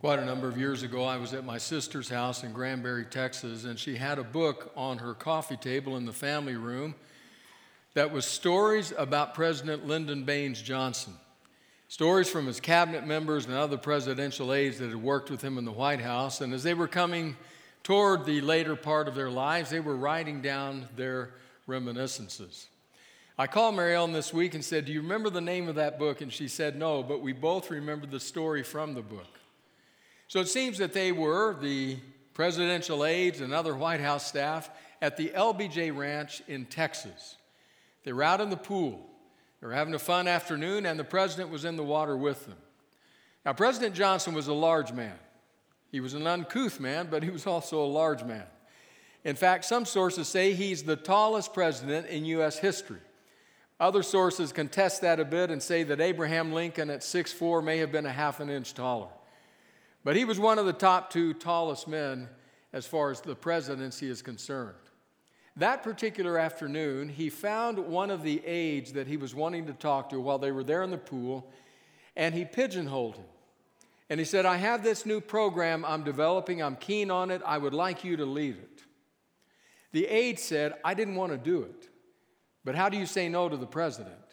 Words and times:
Quite 0.00 0.20
a 0.20 0.24
number 0.24 0.46
of 0.46 0.56
years 0.56 0.84
ago, 0.84 1.02
I 1.02 1.16
was 1.16 1.34
at 1.34 1.44
my 1.44 1.58
sister's 1.58 2.08
house 2.08 2.44
in 2.44 2.52
Granbury, 2.52 3.04
Texas, 3.04 3.64
and 3.64 3.76
she 3.76 3.96
had 3.96 4.20
a 4.20 4.22
book 4.22 4.70
on 4.76 4.98
her 4.98 5.12
coffee 5.12 5.56
table 5.56 5.96
in 5.96 6.04
the 6.04 6.12
family 6.12 6.54
room 6.54 6.94
that 7.94 8.12
was 8.12 8.24
stories 8.24 8.92
about 8.96 9.34
President 9.34 9.88
Lyndon 9.88 10.22
Baines 10.22 10.62
Johnson. 10.62 11.14
Stories 11.88 12.30
from 12.30 12.46
his 12.46 12.60
cabinet 12.60 13.08
members 13.08 13.46
and 13.46 13.54
other 13.54 13.76
presidential 13.76 14.54
aides 14.54 14.78
that 14.78 14.90
had 14.90 15.02
worked 15.02 15.32
with 15.32 15.42
him 15.42 15.58
in 15.58 15.64
the 15.64 15.72
White 15.72 16.00
House. 16.00 16.42
And 16.42 16.54
as 16.54 16.62
they 16.62 16.74
were 16.74 16.86
coming 16.86 17.36
toward 17.82 18.24
the 18.24 18.40
later 18.40 18.76
part 18.76 19.08
of 19.08 19.16
their 19.16 19.30
lives, 19.30 19.70
they 19.70 19.80
were 19.80 19.96
writing 19.96 20.40
down 20.40 20.88
their 20.94 21.30
reminiscences. 21.66 22.68
I 23.36 23.48
called 23.48 23.74
Mary 23.74 23.96
Ellen 23.96 24.12
this 24.12 24.32
week 24.32 24.54
and 24.54 24.64
said, 24.64 24.84
Do 24.84 24.92
you 24.92 25.02
remember 25.02 25.28
the 25.28 25.40
name 25.40 25.68
of 25.68 25.74
that 25.74 25.98
book? 25.98 26.20
And 26.20 26.32
she 26.32 26.46
said, 26.46 26.76
No, 26.76 27.02
but 27.02 27.20
we 27.20 27.32
both 27.32 27.68
remember 27.68 28.06
the 28.06 28.20
story 28.20 28.62
from 28.62 28.94
the 28.94 29.02
book. 29.02 29.26
So 30.28 30.40
it 30.40 30.48
seems 30.48 30.78
that 30.78 30.92
they 30.92 31.10
were 31.10 31.56
the 31.58 31.96
presidential 32.34 33.04
aides 33.04 33.40
and 33.40 33.52
other 33.52 33.74
White 33.74 34.00
House 34.00 34.26
staff 34.26 34.70
at 35.00 35.16
the 35.16 35.30
LBJ 35.30 35.96
Ranch 35.96 36.42
in 36.46 36.66
Texas. 36.66 37.36
They 38.04 38.12
were 38.12 38.22
out 38.22 38.40
in 38.40 38.50
the 38.50 38.56
pool. 38.56 39.04
They 39.60 39.66
were 39.66 39.72
having 39.72 39.94
a 39.94 39.98
fun 39.98 40.28
afternoon, 40.28 40.86
and 40.86 41.00
the 41.00 41.04
president 41.04 41.50
was 41.50 41.64
in 41.64 41.76
the 41.76 41.82
water 41.82 42.16
with 42.16 42.46
them. 42.46 42.58
Now, 43.44 43.54
President 43.54 43.94
Johnson 43.94 44.34
was 44.34 44.48
a 44.48 44.52
large 44.52 44.92
man. 44.92 45.18
He 45.90 46.00
was 46.00 46.14
an 46.14 46.26
uncouth 46.26 46.78
man, 46.78 47.08
but 47.10 47.22
he 47.22 47.30
was 47.30 47.46
also 47.46 47.82
a 47.82 47.86
large 47.86 48.22
man. 48.22 48.44
In 49.24 49.34
fact, 49.34 49.64
some 49.64 49.84
sources 49.84 50.28
say 50.28 50.52
he's 50.52 50.82
the 50.82 50.96
tallest 50.96 51.54
president 51.54 52.06
in 52.06 52.24
U.S. 52.26 52.58
history. 52.58 53.00
Other 53.80 54.02
sources 54.02 54.52
contest 54.52 55.00
that 55.00 55.20
a 55.20 55.24
bit 55.24 55.50
and 55.50 55.62
say 55.62 55.84
that 55.84 56.00
Abraham 56.00 56.52
Lincoln 56.52 56.90
at 56.90 57.00
6'4 57.00 57.64
may 57.64 57.78
have 57.78 57.90
been 57.90 58.06
a 58.06 58.12
half 58.12 58.40
an 58.40 58.50
inch 58.50 58.74
taller. 58.74 59.08
But 60.08 60.16
he 60.16 60.24
was 60.24 60.40
one 60.40 60.58
of 60.58 60.64
the 60.64 60.72
top 60.72 61.10
two 61.10 61.34
tallest 61.34 61.86
men 61.86 62.30
as 62.72 62.86
far 62.86 63.10
as 63.10 63.20
the 63.20 63.34
presidency 63.34 64.08
is 64.08 64.22
concerned. 64.22 64.72
That 65.56 65.82
particular 65.82 66.38
afternoon, 66.38 67.10
he 67.10 67.28
found 67.28 67.78
one 67.78 68.10
of 68.10 68.22
the 68.22 68.42
aides 68.46 68.94
that 68.94 69.06
he 69.06 69.18
was 69.18 69.34
wanting 69.34 69.66
to 69.66 69.74
talk 69.74 70.08
to 70.08 70.18
while 70.18 70.38
they 70.38 70.50
were 70.50 70.64
there 70.64 70.82
in 70.82 70.90
the 70.90 70.96
pool, 70.96 71.52
and 72.16 72.34
he 72.34 72.46
pigeonholed 72.46 73.16
him. 73.16 73.26
And 74.08 74.18
he 74.18 74.24
said, 74.24 74.46
I 74.46 74.56
have 74.56 74.82
this 74.82 75.04
new 75.04 75.20
program 75.20 75.84
I'm 75.84 76.04
developing. 76.04 76.62
I'm 76.62 76.76
keen 76.76 77.10
on 77.10 77.30
it. 77.30 77.42
I 77.44 77.58
would 77.58 77.74
like 77.74 78.02
you 78.02 78.16
to 78.16 78.24
lead 78.24 78.56
it. 78.56 78.84
The 79.92 80.06
aide 80.06 80.38
said, 80.38 80.72
I 80.86 80.94
didn't 80.94 81.16
want 81.16 81.32
to 81.32 81.38
do 81.38 81.64
it. 81.64 81.90
But 82.64 82.76
how 82.76 82.88
do 82.88 82.96
you 82.96 83.04
say 83.04 83.28
no 83.28 83.50
to 83.50 83.58
the 83.58 83.66
president? 83.66 84.27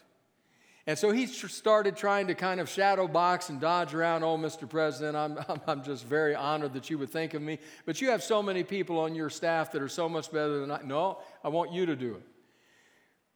And 0.88 0.96
so 0.96 1.10
he 1.10 1.26
started 1.26 1.96
trying 1.96 2.28
to 2.28 2.34
kind 2.34 2.60
of 2.60 2.68
shadow 2.68 3.08
box 3.08 3.48
and 3.48 3.60
dodge 3.60 3.92
around. 3.92 4.22
Oh, 4.22 4.38
Mr. 4.38 4.68
President, 4.68 5.16
I'm, 5.16 5.38
I'm, 5.48 5.60
I'm, 5.66 5.84
just 5.84 6.04
very 6.04 6.34
honored 6.34 6.74
that 6.74 6.88
you 6.90 6.98
would 6.98 7.10
think 7.10 7.34
of 7.34 7.42
me. 7.42 7.58
But 7.84 8.00
you 8.00 8.10
have 8.10 8.22
so 8.22 8.40
many 8.40 8.62
people 8.62 9.00
on 9.00 9.14
your 9.14 9.28
staff 9.28 9.72
that 9.72 9.82
are 9.82 9.88
so 9.88 10.08
much 10.08 10.30
better 10.30 10.60
than 10.60 10.70
I. 10.70 10.82
No, 10.84 11.18
I 11.42 11.48
want 11.48 11.72
you 11.72 11.86
to 11.86 11.96
do 11.96 12.14
it. 12.14 12.22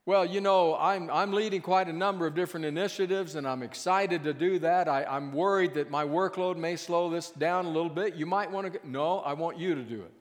Well, 0.07 0.25
you 0.25 0.41
know, 0.41 0.77
I'm, 0.77 1.11
I'm 1.11 1.33
leading 1.33 1.61
quite 1.61 1.89
a 1.89 1.93
number 1.93 2.27
of 2.27 2.35
different 2.35 2.67
initiatives, 2.67 3.35
and 3.35 3.47
I'm 3.47 3.63
excited 3.63 4.25
to 4.25 4.33
do 4.33 4.59
that. 4.61 4.89
I, 4.89 5.05
I'm 5.05 5.33
worried 5.33 5.75
that 5.75 5.91
my 5.91 6.05
workload 6.05 6.57
may 6.57 6.77
slow 6.77 7.11
this 7.11 7.31
down 7.31 7.67
a 7.67 7.71
little 7.71 7.91
bit. 7.91 8.15
You 8.15 8.27
might 8.27 8.51
want 8.51 8.73
to, 8.73 8.81
no, 8.89 9.19
I 9.21 9.35
want 9.35 9.59
you 9.59 9.75
to 9.75 9.83
do 9.83 10.03
it. 10.03 10.13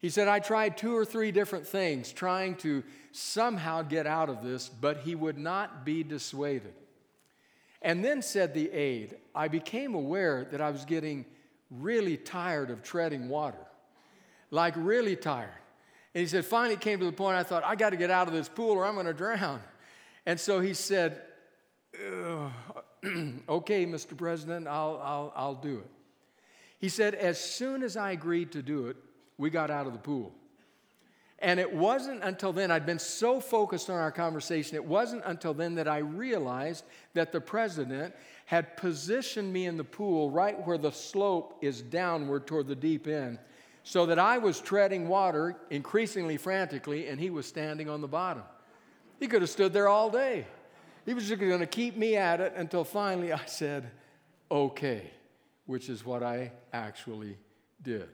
He 0.00 0.10
said, 0.10 0.28
I 0.28 0.38
tried 0.38 0.76
two 0.76 0.96
or 0.96 1.04
three 1.04 1.32
different 1.32 1.66
things 1.66 2.12
trying 2.12 2.54
to 2.56 2.84
somehow 3.10 3.82
get 3.82 4.06
out 4.06 4.28
of 4.28 4.44
this, 4.44 4.68
but 4.68 4.98
he 4.98 5.14
would 5.14 5.38
not 5.38 5.84
be 5.84 6.04
dissuaded. 6.04 6.74
And 7.82 8.04
then 8.04 8.22
said 8.22 8.54
the 8.54 8.70
aide, 8.70 9.16
I 9.34 9.48
became 9.48 9.94
aware 9.94 10.46
that 10.50 10.60
I 10.60 10.70
was 10.70 10.84
getting 10.84 11.24
really 11.70 12.16
tired 12.16 12.70
of 12.70 12.82
treading 12.82 13.28
water, 13.28 13.66
like 14.50 14.74
really 14.76 15.16
tired. 15.16 15.50
And 16.14 16.22
he 16.22 16.26
said, 16.26 16.44
finally 16.44 16.74
it 16.74 16.80
came 16.80 16.98
to 17.00 17.04
the 17.04 17.12
point 17.12 17.36
I 17.36 17.42
thought, 17.42 17.64
I 17.64 17.76
got 17.76 17.90
to 17.90 17.96
get 17.96 18.10
out 18.10 18.28
of 18.28 18.34
this 18.34 18.48
pool 18.48 18.72
or 18.72 18.86
I'm 18.86 18.94
going 18.94 19.06
to 19.06 19.12
drown. 19.12 19.60
And 20.26 20.38
so 20.38 20.60
he 20.60 20.74
said, 20.74 21.22
okay, 21.94 22.50
Mr. 23.86 24.16
President, 24.16 24.66
I'll, 24.66 25.00
I'll, 25.02 25.32
I'll 25.36 25.54
do 25.54 25.78
it. 25.78 25.90
He 26.78 26.88
said, 26.88 27.14
as 27.14 27.40
soon 27.40 27.82
as 27.82 27.96
I 27.96 28.12
agreed 28.12 28.52
to 28.52 28.62
do 28.62 28.86
it, 28.86 28.96
we 29.38 29.48
got 29.50 29.70
out 29.70 29.86
of 29.86 29.92
the 29.92 29.98
pool. 29.98 30.34
And 31.40 31.60
it 31.60 31.72
wasn't 31.72 32.24
until 32.24 32.52
then, 32.52 32.72
I'd 32.72 32.84
been 32.84 32.98
so 32.98 33.40
focused 33.40 33.88
on 33.88 33.96
our 33.96 34.10
conversation, 34.10 34.74
it 34.74 34.84
wasn't 34.84 35.22
until 35.24 35.54
then 35.54 35.76
that 35.76 35.86
I 35.86 35.98
realized 35.98 36.84
that 37.14 37.30
the 37.30 37.40
president 37.40 38.12
had 38.46 38.76
positioned 38.76 39.52
me 39.52 39.66
in 39.66 39.76
the 39.76 39.84
pool 39.84 40.30
right 40.30 40.66
where 40.66 40.78
the 40.78 40.90
slope 40.90 41.58
is 41.62 41.80
downward 41.80 42.46
toward 42.46 42.66
the 42.66 42.74
deep 42.74 43.06
end, 43.06 43.38
so 43.84 44.04
that 44.06 44.18
I 44.18 44.38
was 44.38 44.60
treading 44.60 45.06
water 45.06 45.56
increasingly 45.70 46.36
frantically, 46.36 47.06
and 47.06 47.20
he 47.20 47.30
was 47.30 47.46
standing 47.46 47.88
on 47.88 48.00
the 48.00 48.08
bottom. 48.08 48.42
He 49.20 49.28
could 49.28 49.42
have 49.42 49.50
stood 49.50 49.72
there 49.72 49.88
all 49.88 50.10
day. 50.10 50.46
He 51.06 51.14
was 51.14 51.28
just 51.28 51.40
going 51.40 51.60
to 51.60 51.66
keep 51.66 51.96
me 51.96 52.16
at 52.16 52.40
it 52.40 52.52
until 52.56 52.84
finally 52.84 53.32
I 53.32 53.44
said, 53.46 53.90
okay, 54.50 55.10
which 55.66 55.88
is 55.88 56.04
what 56.04 56.22
I 56.22 56.52
actually 56.72 57.38
did. 57.82 58.08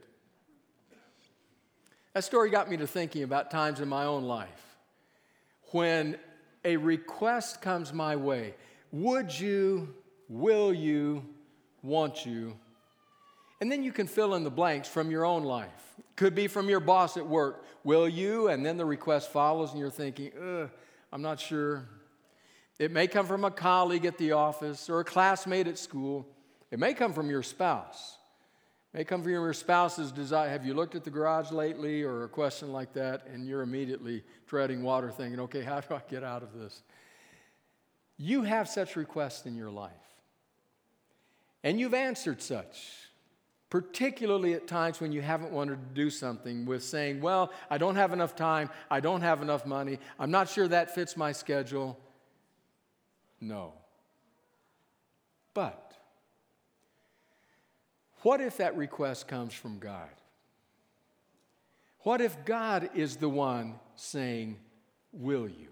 That 2.15 2.23
story 2.23 2.49
got 2.49 2.69
me 2.69 2.77
to 2.77 2.87
thinking 2.87 3.23
about 3.23 3.51
times 3.51 3.81
in 3.81 3.89
my 3.89 4.05
own 4.05 4.23
life 4.23 4.77
when 5.71 6.17
a 6.63 6.77
request 6.77 7.61
comes 7.61 7.91
my 7.91 8.15
way. 8.15 8.55
Would 8.93 9.37
you, 9.37 9.93
will 10.29 10.73
you, 10.73 11.25
want 11.83 12.25
you? 12.25 12.57
And 13.59 13.69
then 13.69 13.83
you 13.83 13.91
can 13.91 14.07
fill 14.07 14.33
in 14.35 14.45
the 14.45 14.49
blanks 14.49 14.87
from 14.87 15.11
your 15.11 15.25
own 15.25 15.43
life. 15.43 15.67
Could 16.15 16.35
be 16.35 16.47
from 16.47 16.69
your 16.69 16.79
boss 16.79 17.17
at 17.17 17.27
work. 17.27 17.65
Will 17.83 18.07
you? 18.07 18.47
And 18.47 18.65
then 18.65 18.77
the 18.77 18.85
request 18.85 19.29
follows, 19.29 19.71
and 19.71 19.79
you're 19.81 19.89
thinking, 19.89 20.31
ugh, 20.41 20.69
I'm 21.11 21.21
not 21.21 21.37
sure. 21.37 21.85
It 22.79 22.91
may 22.91 23.07
come 23.07 23.25
from 23.25 23.43
a 23.43 23.51
colleague 23.51 24.05
at 24.05 24.17
the 24.17 24.31
office 24.31 24.89
or 24.89 25.01
a 25.01 25.03
classmate 25.03 25.67
at 25.67 25.77
school. 25.77 26.25
It 26.71 26.79
may 26.79 26.93
come 26.93 27.11
from 27.11 27.29
your 27.29 27.43
spouse 27.43 28.19
may 28.95 29.03
come 29.03 29.21
from 29.21 29.33
your 29.33 29.51
spouse's 29.51 30.09
desire. 30.09 30.47
Have 30.47 30.65
you 30.65 30.73
looked 30.73 30.95
at 30.95 31.03
the 31.03 31.09
garage 31.09 31.51
lately 31.51 32.01
or 32.01 32.23
a 32.23 32.29
question 32.29 32.71
like 32.71 32.93
that? 32.93 33.27
And 33.27 33.45
you're 33.45 33.61
immediately 33.61 34.23
treading 34.47 34.83
water 34.83 35.11
thinking, 35.11 35.41
okay, 35.41 35.63
how 35.63 35.81
do 35.81 35.95
I 35.95 36.01
get 36.09 36.23
out 36.23 36.43
of 36.43 36.53
this? 36.53 36.81
You 38.17 38.43
have 38.43 38.69
such 38.69 38.95
requests 38.95 39.45
in 39.45 39.57
your 39.57 39.69
life. 39.69 39.91
And 41.61 41.77
you've 41.77 41.93
answered 41.93 42.41
such, 42.41 43.09
particularly 43.69 44.53
at 44.53 44.65
times 44.65 45.01
when 45.01 45.11
you 45.11 45.21
haven't 45.21 45.51
wanted 45.51 45.75
to 45.75 45.93
do 45.93 46.09
something 46.09 46.65
with 46.65 46.81
saying, 46.81 47.19
well, 47.19 47.51
I 47.69 47.77
don't 47.77 47.97
have 47.97 48.13
enough 48.13 48.33
time, 48.33 48.69
I 48.89 49.01
don't 49.01 49.21
have 49.21 49.41
enough 49.41 49.65
money, 49.65 49.99
I'm 50.17 50.31
not 50.31 50.47
sure 50.47 50.69
that 50.69 50.95
fits 50.95 51.17
my 51.17 51.33
schedule. 51.33 51.99
No. 53.41 53.73
But 55.53 55.84
what 58.25 58.41
if 58.41 58.57
that 58.57 58.75
request 58.75 59.27
comes 59.27 59.53
from 59.53 59.77
God? 59.77 60.09
What 61.99 62.21
if 62.21 62.43
God 62.43 62.89
is 62.95 63.17
the 63.17 63.29
one 63.29 63.75
saying, 63.95 64.57
Will 65.13 65.47
you? 65.47 65.67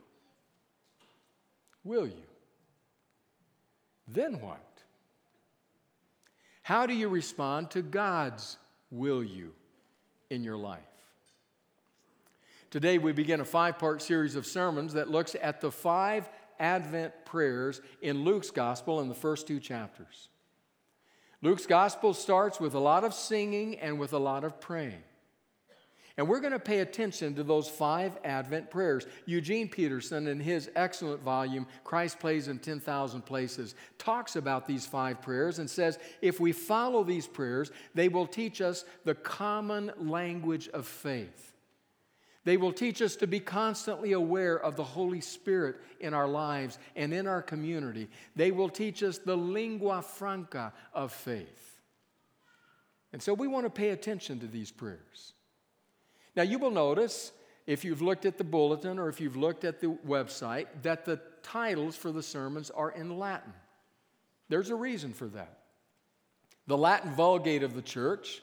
Will 1.83 2.05
you? 2.05 2.27
Then 4.07 4.39
what? 4.39 4.61
How 6.61 6.85
do 6.85 6.93
you 6.93 7.07
respond 7.07 7.71
to 7.71 7.81
God's 7.81 8.57
will 8.91 9.23
you 9.23 9.53
in 10.29 10.43
your 10.43 10.57
life? 10.57 10.79
Today, 12.69 12.99
we 12.99 13.13
begin 13.13 13.39
a 13.39 13.45
five 13.45 13.79
part 13.79 13.99
series 13.99 14.35
of 14.35 14.45
sermons 14.45 14.93
that 14.93 15.09
looks 15.09 15.35
at 15.41 15.59
the 15.59 15.71
five 15.71 16.29
Advent 16.59 17.13
prayers 17.25 17.81
in 18.03 18.23
Luke's 18.23 18.51
gospel 18.51 19.01
in 19.01 19.09
the 19.09 19.15
first 19.15 19.47
two 19.47 19.59
chapters. 19.59 20.29
Luke's 21.43 21.65
gospel 21.65 22.13
starts 22.13 22.61
with 22.61 22.73
a 22.73 22.79
lot 22.79 23.03
of 23.03 23.13
singing 23.13 23.77
and 23.79 23.99
with 23.99 24.13
a 24.13 24.17
lot 24.17 24.45
of 24.45 24.61
praying. 24.61 25.03
And 26.15 26.29
we're 26.29 26.39
going 26.39 26.53
to 26.53 26.59
pay 26.59 26.79
attention 26.79 27.35
to 27.35 27.43
those 27.43 27.67
five 27.67 28.17
Advent 28.23 28.71
prayers. 28.71 29.05
Eugene 29.25 29.67
Peterson, 29.67 30.27
in 30.27 30.39
his 30.39 30.69
excellent 30.75 31.21
volume, 31.21 31.67
Christ 31.83 32.19
Plays 32.19 32.47
in 32.47 32.59
10,000 32.59 33.23
Places, 33.23 33.75
talks 33.97 34.37
about 34.37 34.65
these 34.65 34.85
five 34.85 35.21
prayers 35.21 35.59
and 35.59 35.69
says 35.69 35.99
if 36.21 36.39
we 36.39 36.53
follow 36.53 37.03
these 37.03 37.27
prayers, 37.27 37.71
they 37.93 38.07
will 38.07 38.27
teach 38.27 38.61
us 38.61 38.85
the 39.03 39.15
common 39.15 39.91
language 39.99 40.69
of 40.69 40.87
faith. 40.87 41.52
They 42.45 42.57
will 42.57 42.73
teach 42.73 43.01
us 43.01 43.15
to 43.17 43.27
be 43.27 43.39
constantly 43.39 44.11
aware 44.11 44.59
of 44.59 44.75
the 44.75 44.83
Holy 44.83 45.21
Spirit 45.21 45.77
in 45.99 46.13
our 46.13 46.27
lives 46.27 46.77
and 46.95 47.13
in 47.13 47.25
our 47.25 47.41
community. 47.41 48.09
They 48.35 48.51
will 48.51 48.69
teach 48.69 49.01
us 49.01 49.17
the 49.17 49.37
lingua 49.37 50.01
franca 50.01 50.73
of 50.93 51.13
faith. 51.13 51.79
And 53.13 53.21
so 53.21 53.33
we 53.33 53.47
want 53.47 53.65
to 53.65 53.69
pay 53.69 53.91
attention 53.91 54.39
to 54.39 54.47
these 54.47 54.71
prayers. 54.71 55.33
Now, 56.35 56.43
you 56.43 56.57
will 56.57 56.71
notice 56.71 57.31
if 57.65 57.85
you've 57.85 58.01
looked 58.01 58.25
at 58.25 58.37
the 58.37 58.43
bulletin 58.43 58.99
or 58.99 59.07
if 59.07 59.21
you've 59.21 59.37
looked 59.37 59.63
at 59.63 59.79
the 59.79 59.97
website 60.05 60.67
that 60.81 61.05
the 61.05 61.21
titles 61.43 61.95
for 61.95 62.11
the 62.11 62.23
sermons 62.23 62.69
are 62.71 62.91
in 62.91 63.17
Latin. 63.17 63.53
There's 64.49 64.69
a 64.69 64.75
reason 64.75 65.13
for 65.13 65.27
that. 65.27 65.59
The 66.67 66.77
Latin 66.77 67.13
Vulgate 67.13 67.63
of 67.63 67.73
the 67.73 67.81
church 67.81 68.41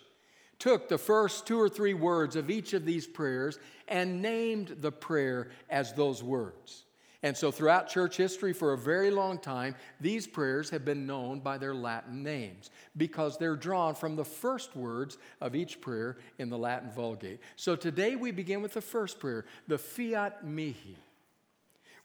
took 0.61 0.89
the 0.89 0.99
first 0.99 1.47
two 1.47 1.61
or 1.61 1.69
three 1.69 1.95
words 1.95 2.37
of 2.37 2.51
each 2.51 2.75
of 2.75 2.85
these 2.85 3.07
prayers 3.07 3.59
and 3.89 4.23
named 4.23 4.77
the 4.81 4.93
prayer 4.93 5.49
as 5.69 5.93
those 5.95 6.23
words. 6.23 6.85
And 7.23 7.37
so, 7.37 7.51
throughout 7.51 7.89
church 7.89 8.17
history, 8.17 8.55
for 8.55 8.73
a 8.73 8.79
very 8.79 9.11
long 9.11 9.39
time, 9.39 9.75
these 10.01 10.27
prayers 10.27 10.71
have 10.71 10.87
been 10.87 11.07
known 11.07 11.41
by 11.41 11.59
their 11.59 11.75
Latin 11.75 12.23
names 12.23 12.71
because 12.97 13.37
they're 13.37 13.57
drawn 13.57 13.95
from 13.95 14.17
the 14.17 14.25
first 14.25 14.75
words 14.75 15.19
of 15.41 15.55
each 15.55 15.83
prayer 15.83 16.17
in 16.39 16.49
the 16.49 16.57
Latin 16.57 16.91
Vulgate. 16.91 17.41
So, 17.57 17.77
today 17.77 18.17
we 18.17 18.31
begin 18.31 18.63
with 18.63 18.73
the 18.73 18.81
first 18.81 19.19
prayer, 19.19 19.45
the 19.69 19.77
Fiat 19.77 20.47
Mihi. 20.47 20.97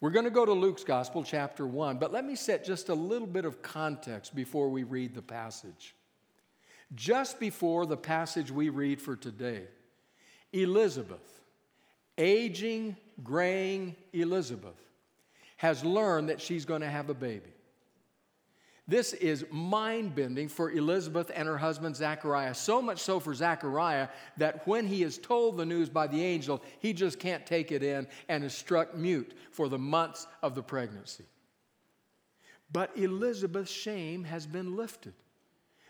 We're 0.01 0.09
going 0.09 0.25
to 0.25 0.31
go 0.31 0.45
to 0.45 0.51
Luke's 0.51 0.83
Gospel, 0.83 1.23
chapter 1.23 1.65
1, 1.65 1.97
but 1.97 2.11
let 2.11 2.25
me 2.25 2.35
set 2.35 2.65
just 2.65 2.89
a 2.89 2.93
little 2.93 3.27
bit 3.27 3.45
of 3.45 3.61
context 3.61 4.35
before 4.35 4.69
we 4.69 4.83
read 4.83 5.15
the 5.15 5.21
passage. 5.21 5.95
Just 6.93 7.39
before 7.39 7.85
the 7.85 7.97
passage 7.97 8.51
we 8.51 8.69
read 8.69 9.01
for 9.01 9.15
today, 9.15 9.63
Elizabeth, 10.53 11.41
aging, 12.17 12.95
graying 13.23 13.95
Elizabeth, 14.13 14.79
has 15.57 15.83
learned 15.83 16.29
that 16.29 16.39
she's 16.39 16.65
going 16.65 16.81
to 16.81 16.89
have 16.89 17.09
a 17.09 17.13
baby. 17.13 17.51
This 18.87 19.13
is 19.13 19.45
mind 19.49 20.13
bending 20.13 20.47
for 20.47 20.69
Elizabeth 20.69 21.31
and 21.33 21.47
her 21.47 21.57
husband 21.57 21.95
Zachariah. 21.95 22.53
So 22.53 22.83
much 22.83 22.99
so 22.99 23.19
for 23.19 23.33
Zachariah 23.33 24.09
that 24.37 24.67
when 24.67 24.85
he 24.85 25.01
is 25.01 25.17
told 25.17 25.57
the 25.57 25.65
news 25.65 25.89
by 25.89 26.05
the 26.05 26.23
angel, 26.23 26.61
he 26.79 26.93
just 26.93 27.19
can't 27.19 27.47
take 27.47 27.71
it 27.71 27.81
in 27.81 28.07
and 28.29 28.43
is 28.43 28.53
struck 28.53 28.95
mute 28.95 29.33
for 29.51 29.69
the 29.69 29.79
months 29.79 30.27
of 30.43 30.53
the 30.53 30.61
pregnancy. 30.61 31.25
But 32.71 32.95
Elizabeth's 32.95 33.71
shame 33.71 34.23
has 34.25 34.45
been 34.45 34.75
lifted. 34.75 35.13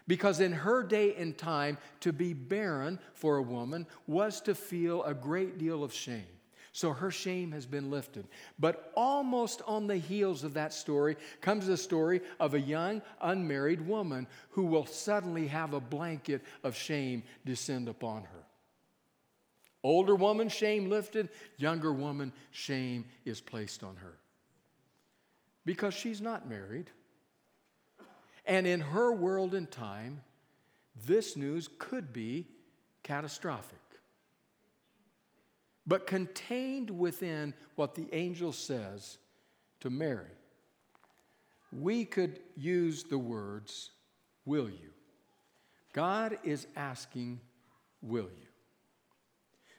Because 0.07 0.39
in 0.39 0.51
her 0.51 0.83
day 0.83 1.15
and 1.15 1.37
time, 1.37 1.77
to 2.01 2.13
be 2.13 2.33
barren 2.33 2.99
for 3.13 3.37
a 3.37 3.41
woman 3.41 3.87
was 4.05 4.39
to 4.41 4.53
feel 4.53 5.03
a 5.03 5.13
great 5.13 5.57
deal 5.57 5.83
of 5.83 5.93
shame. 5.93 6.27
So 6.75 6.91
her 6.91 7.09
shame 7.09 7.53
has 7.53 7.65
been 7.65 7.89
lifted. 7.89 8.27
But 8.59 8.91
almost 8.95 9.61
on 9.65 9.87
the 9.87 9.97
heels 9.97 10.43
of 10.43 10.55
that 10.55 10.73
story 10.73 11.15
comes 11.39 11.67
the 11.67 11.77
story 11.77 12.19
of 12.37 12.53
a 12.53 12.59
young, 12.59 13.01
unmarried 13.21 13.87
woman 13.87 14.27
who 14.49 14.65
will 14.65 14.85
suddenly 14.85 15.47
have 15.47 15.73
a 15.73 15.79
blanket 15.79 16.43
of 16.63 16.75
shame 16.75 17.23
descend 17.45 17.87
upon 17.87 18.23
her. 18.23 18.43
Older 19.83 20.15
woman, 20.15 20.49
shame 20.49 20.89
lifted. 20.89 21.29
Younger 21.57 21.93
woman, 21.93 22.33
shame 22.51 23.05
is 23.23 23.39
placed 23.39 23.81
on 23.81 23.95
her. 23.95 24.17
Because 25.63 25.93
she's 25.93 26.19
not 26.19 26.49
married. 26.49 26.89
And 28.45 28.67
in 28.67 28.79
her 28.79 29.11
world 29.11 29.53
and 29.55 29.69
time, 29.69 30.21
this 31.05 31.35
news 31.35 31.69
could 31.77 32.13
be 32.13 32.47
catastrophic. 33.03 33.79
But 35.87 36.07
contained 36.07 36.89
within 36.89 37.53
what 37.75 37.95
the 37.95 38.07
angel 38.11 38.51
says 38.51 39.17
to 39.81 39.89
Mary, 39.89 40.25
we 41.71 42.05
could 42.05 42.39
use 42.55 43.03
the 43.03 43.17
words, 43.17 43.91
Will 44.45 44.69
you? 44.69 44.91
God 45.93 46.37
is 46.43 46.67
asking, 46.75 47.39
Will 48.01 48.29
you? 48.29 48.47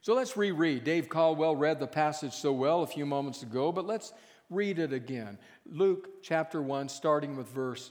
So 0.02 0.14
let's 0.14 0.36
reread. 0.36 0.84
Dave 0.84 1.08
Caldwell 1.08 1.56
read 1.56 1.80
the 1.80 1.86
passage 1.86 2.32
so 2.32 2.52
well 2.52 2.82
a 2.82 2.86
few 2.86 3.06
moments 3.06 3.42
ago, 3.42 3.72
but 3.72 3.86
let's 3.86 4.12
read 4.50 4.78
it 4.78 4.92
again. 4.92 5.38
Luke 5.64 6.22
chapter 6.22 6.62
1, 6.62 6.88
starting 6.88 7.36
with 7.36 7.48
verse 7.48 7.90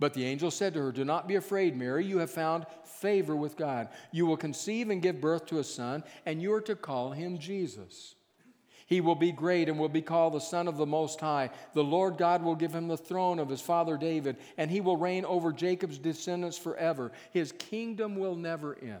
But 0.00 0.14
the 0.14 0.24
angel 0.24 0.50
said 0.50 0.72
to 0.74 0.80
her, 0.80 0.92
Do 0.92 1.04
not 1.04 1.28
be 1.28 1.36
afraid, 1.36 1.76
Mary. 1.76 2.06
You 2.06 2.18
have 2.18 2.30
found 2.30 2.66
favor 2.84 3.36
with 3.36 3.56
God. 3.56 3.88
You 4.10 4.24
will 4.24 4.38
conceive 4.38 4.88
and 4.88 5.02
give 5.02 5.20
birth 5.20 5.46
to 5.46 5.58
a 5.58 5.64
son, 5.64 6.02
and 6.24 6.40
you 6.40 6.52
are 6.54 6.62
to 6.62 6.74
call 6.74 7.12
him 7.12 7.38
Jesus. 7.38 8.14
He 8.86 9.02
will 9.02 9.14
be 9.14 9.30
great 9.30 9.68
and 9.68 9.78
will 9.78 9.90
be 9.90 10.02
called 10.02 10.32
the 10.32 10.40
Son 10.40 10.66
of 10.66 10.76
the 10.76 10.86
Most 10.86 11.20
High. 11.20 11.50
The 11.74 11.84
Lord 11.84 12.16
God 12.16 12.42
will 12.42 12.56
give 12.56 12.74
him 12.74 12.88
the 12.88 12.96
throne 12.96 13.38
of 13.38 13.48
his 13.48 13.60
father 13.60 13.96
David, 13.96 14.38
and 14.56 14.68
he 14.70 14.80
will 14.80 14.96
reign 14.96 15.24
over 15.26 15.52
Jacob's 15.52 15.98
descendants 15.98 16.58
forever. 16.58 17.12
His 17.30 17.52
kingdom 17.52 18.16
will 18.16 18.34
never 18.34 18.76
end. 18.82 18.96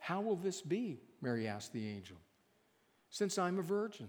How 0.00 0.20
will 0.20 0.36
this 0.36 0.60
be? 0.60 1.00
Mary 1.22 1.48
asked 1.48 1.72
the 1.72 1.88
angel. 1.88 2.16
Since 3.08 3.38
I'm 3.38 3.58
a 3.58 3.62
virgin. 3.62 4.08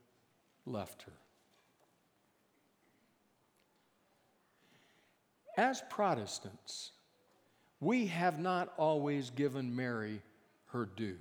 left 0.65 1.03
her. 1.03 1.13
As 5.57 5.83
Protestants, 5.89 6.91
we 7.79 8.07
have 8.07 8.39
not 8.39 8.73
always 8.77 9.29
given 9.31 9.75
Mary 9.75 10.21
her 10.67 10.85
due. 10.85 11.17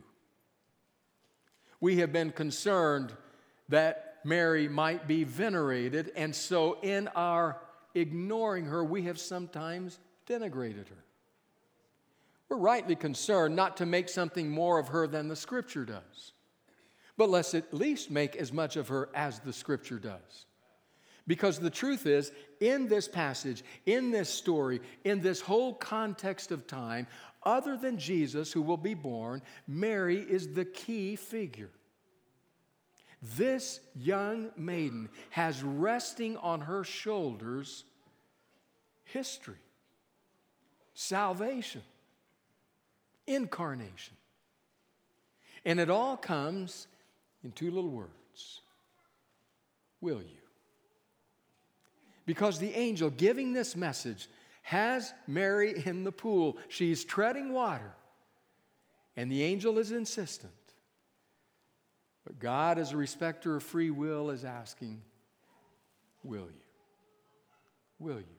We 1.81 1.97
have 1.97 2.13
been 2.13 2.31
concerned 2.31 3.13
that 3.69 4.19
Mary 4.25 4.69
might 4.69 5.09
be 5.09 5.25
venerated, 5.25 6.13
and 6.15 6.35
so 6.35 6.79
in 6.83 7.09
our 7.09 7.61
ignoring 7.95 8.67
her, 8.67 8.85
we 8.85 9.03
have 9.03 9.19
sometimes 9.19 9.99
denigrated 10.29 10.89
her. 10.89 11.05
We're 12.49 12.59
rightly 12.59 12.97
concerned 12.97 13.57
not 13.57 13.79
to 13.79 13.87
make 13.87 14.09
something 14.09 14.51
more 14.51 14.79
of 14.79 14.89
her 14.89 15.07
than 15.07 15.29
the 15.29 15.37
Scripture 15.37 15.85
does 15.85 16.33
but 17.17 17.31
let's 17.31 17.55
at 17.55 17.73
least 17.75 18.11
make 18.11 18.37
as 18.37 18.53
much 18.53 18.77
of 18.77 18.89
her 18.89 19.09
as 19.15 19.41
the 19.41 19.53
scripture 19.53 19.99
does. 19.99 20.47
Because 21.27 21.59
the 21.59 21.71
truth 21.71 22.07
is, 22.07 22.33
in 22.61 22.89
this 22.89 23.07
passage, 23.07 23.63
in 23.87 24.11
this 24.11 24.29
story, 24.29 24.81
in 25.05 25.21
this 25.21 25.41
whole 25.41 25.75
context 25.75 26.51
of 26.51 26.67
time, 26.67 27.07
other 27.43 27.77
than 27.77 27.99
Jesus 27.99 28.53
who 28.53 28.63
will 28.63 28.77
be 28.77 28.95
born, 28.95 29.43
Mary 29.67 30.19
is 30.19 30.55
the 30.55 30.65
key 30.65 31.17
figure. 31.17 31.71
This 33.37 33.81
young 33.95 34.51
maiden 34.57 35.09
has 35.31 35.63
resting 35.63 36.37
on 36.39 36.63
her 36.63 36.85
shoulders 36.85 37.85
history, 39.05 39.59
salvation, 40.95 41.83
incarnation. 43.27 44.17
And 45.65 45.79
it 45.79 45.91
all 45.91 46.17
comes 46.17 46.87
in 47.45 47.53
two 47.53 47.71
little 47.71 47.91
words 47.91 48.61
Will 50.01 50.23
you? 50.23 50.41
Because 52.27 52.59
the 52.59 52.73
angel 52.75 53.11
giving 53.11 53.53
this 53.53 53.77
message 53.77 54.29
has 54.63 55.13
Mary 55.27 55.83
in 55.85 56.05
the 56.05 56.13
pool. 56.13 56.57
She's 56.69 57.05
treading 57.05 57.53
water, 57.53 57.93
and 59.17 59.31
the 59.31 59.43
angel 59.43 59.79
is 59.79 59.91
insistent. 59.91 60.53
But 62.25 62.39
God, 62.39 62.79
as 62.79 62.93
a 62.93 62.97
respecter 62.97 63.57
of 63.57 63.63
free 63.63 63.91
will, 63.91 64.31
is 64.31 64.45
asking, 64.45 65.03
Will 66.23 66.47
you? 66.47 66.65
Will 67.99 68.19
you? 68.19 68.37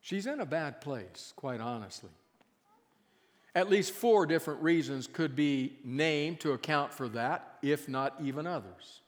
She's 0.00 0.26
in 0.26 0.40
a 0.40 0.46
bad 0.46 0.80
place, 0.80 1.32
quite 1.36 1.60
honestly. 1.60 2.10
At 3.54 3.68
least 3.70 3.92
four 3.92 4.26
different 4.26 4.62
reasons 4.62 5.06
could 5.06 5.34
be 5.34 5.78
named 5.84 6.40
to 6.40 6.52
account 6.52 6.92
for 6.92 7.08
that, 7.10 7.58
if 7.62 7.88
not 7.88 8.14
even 8.22 8.46
others. 8.46 9.00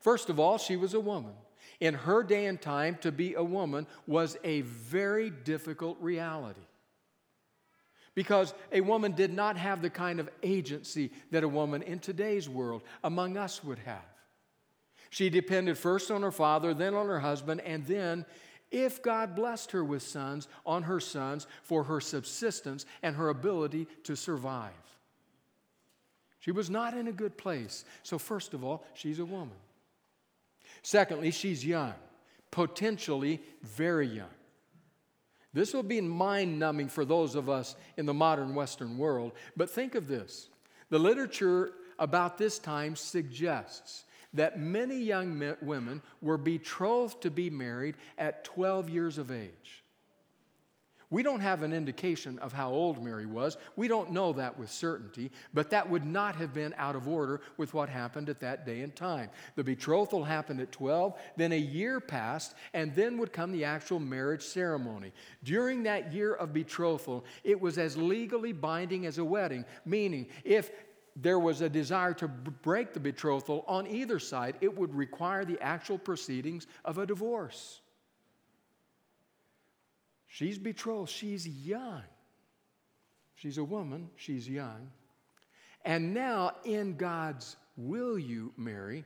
First 0.00 0.30
of 0.30 0.38
all, 0.38 0.58
she 0.58 0.76
was 0.76 0.94
a 0.94 1.00
woman. 1.00 1.34
In 1.80 1.94
her 1.94 2.22
day 2.22 2.46
and 2.46 2.60
time, 2.60 2.98
to 3.02 3.12
be 3.12 3.34
a 3.34 3.42
woman 3.42 3.86
was 4.06 4.36
a 4.44 4.62
very 4.62 5.30
difficult 5.30 5.96
reality. 6.00 6.60
Because 8.14 8.52
a 8.72 8.80
woman 8.80 9.12
did 9.12 9.32
not 9.32 9.56
have 9.56 9.80
the 9.80 9.90
kind 9.90 10.18
of 10.18 10.28
agency 10.42 11.12
that 11.30 11.44
a 11.44 11.48
woman 11.48 11.82
in 11.82 12.00
today's 12.00 12.48
world 12.48 12.82
among 13.04 13.36
us 13.36 13.62
would 13.62 13.78
have. 13.80 14.04
She 15.10 15.30
depended 15.30 15.78
first 15.78 16.10
on 16.10 16.22
her 16.22 16.32
father, 16.32 16.74
then 16.74 16.94
on 16.94 17.06
her 17.06 17.20
husband, 17.20 17.60
and 17.60 17.86
then, 17.86 18.26
if 18.70 19.02
God 19.02 19.34
blessed 19.34 19.72
her 19.72 19.84
with 19.84 20.02
sons, 20.02 20.48
on 20.66 20.82
her 20.84 21.00
sons 21.00 21.46
for 21.62 21.84
her 21.84 22.00
subsistence 22.00 22.86
and 23.02 23.16
her 23.16 23.28
ability 23.28 23.86
to 24.04 24.16
survive. 24.16 24.72
She 26.40 26.52
was 26.52 26.70
not 26.70 26.94
in 26.94 27.08
a 27.08 27.12
good 27.12 27.36
place. 27.36 27.84
So, 28.02 28.18
first 28.18 28.54
of 28.54 28.64
all, 28.64 28.84
she's 28.94 29.18
a 29.18 29.24
woman. 29.24 29.56
Secondly, 30.82 31.30
she's 31.30 31.64
young, 31.64 31.94
potentially 32.50 33.42
very 33.62 34.06
young. 34.06 34.28
This 35.52 35.74
will 35.74 35.82
be 35.82 36.00
mind 36.00 36.58
numbing 36.58 36.88
for 36.88 37.04
those 37.04 37.34
of 37.34 37.48
us 37.48 37.74
in 37.96 38.06
the 38.06 38.14
modern 38.14 38.54
Western 38.54 38.98
world, 38.98 39.32
but 39.56 39.70
think 39.70 39.94
of 39.94 40.06
this. 40.06 40.48
The 40.90 40.98
literature 40.98 41.72
about 41.98 42.38
this 42.38 42.58
time 42.58 42.94
suggests 42.96 44.04
that 44.34 44.58
many 44.58 44.98
young 44.98 45.54
women 45.62 46.02
were 46.20 46.38
betrothed 46.38 47.22
to 47.22 47.30
be 47.30 47.50
married 47.50 47.96
at 48.18 48.44
12 48.44 48.88
years 48.90 49.18
of 49.18 49.30
age. 49.30 49.82
We 51.10 51.22
don't 51.22 51.40
have 51.40 51.62
an 51.62 51.72
indication 51.72 52.38
of 52.40 52.52
how 52.52 52.70
old 52.70 53.02
Mary 53.02 53.24
was. 53.24 53.56
We 53.76 53.88
don't 53.88 54.12
know 54.12 54.34
that 54.34 54.58
with 54.58 54.70
certainty, 54.70 55.30
but 55.54 55.70
that 55.70 55.88
would 55.88 56.04
not 56.04 56.36
have 56.36 56.52
been 56.52 56.74
out 56.76 56.96
of 56.96 57.08
order 57.08 57.40
with 57.56 57.72
what 57.72 57.88
happened 57.88 58.28
at 58.28 58.40
that 58.40 58.66
day 58.66 58.82
and 58.82 58.94
time. 58.94 59.30
The 59.56 59.64
betrothal 59.64 60.22
happened 60.22 60.60
at 60.60 60.70
12, 60.70 61.18
then 61.36 61.52
a 61.52 61.58
year 61.58 61.98
passed, 61.98 62.54
and 62.74 62.94
then 62.94 63.16
would 63.18 63.32
come 63.32 63.52
the 63.52 63.64
actual 63.64 64.00
marriage 64.00 64.42
ceremony. 64.42 65.12
During 65.42 65.82
that 65.84 66.12
year 66.12 66.34
of 66.34 66.52
betrothal, 66.52 67.24
it 67.42 67.58
was 67.58 67.78
as 67.78 67.96
legally 67.96 68.52
binding 68.52 69.06
as 69.06 69.16
a 69.16 69.24
wedding, 69.24 69.64
meaning 69.86 70.26
if 70.44 70.70
there 71.20 71.38
was 71.38 71.60
a 71.60 71.68
desire 71.68 72.14
to 72.14 72.28
break 72.28 72.92
the 72.92 73.00
betrothal 73.00 73.64
on 73.66 73.86
either 73.86 74.18
side, 74.18 74.56
it 74.60 74.76
would 74.76 74.94
require 74.94 75.44
the 75.44 75.60
actual 75.60 75.98
proceedings 75.98 76.66
of 76.84 76.98
a 76.98 77.06
divorce. 77.06 77.80
She's 80.28 80.58
betrothed, 80.58 81.10
she's 81.10 81.46
young. 81.48 82.02
She's 83.34 83.58
a 83.58 83.64
woman, 83.64 84.10
she's 84.16 84.48
young. 84.48 84.90
And 85.84 86.14
now, 86.14 86.52
in 86.64 86.96
God's 86.96 87.56
will 87.76 88.18
you 88.18 88.52
marry, 88.56 89.04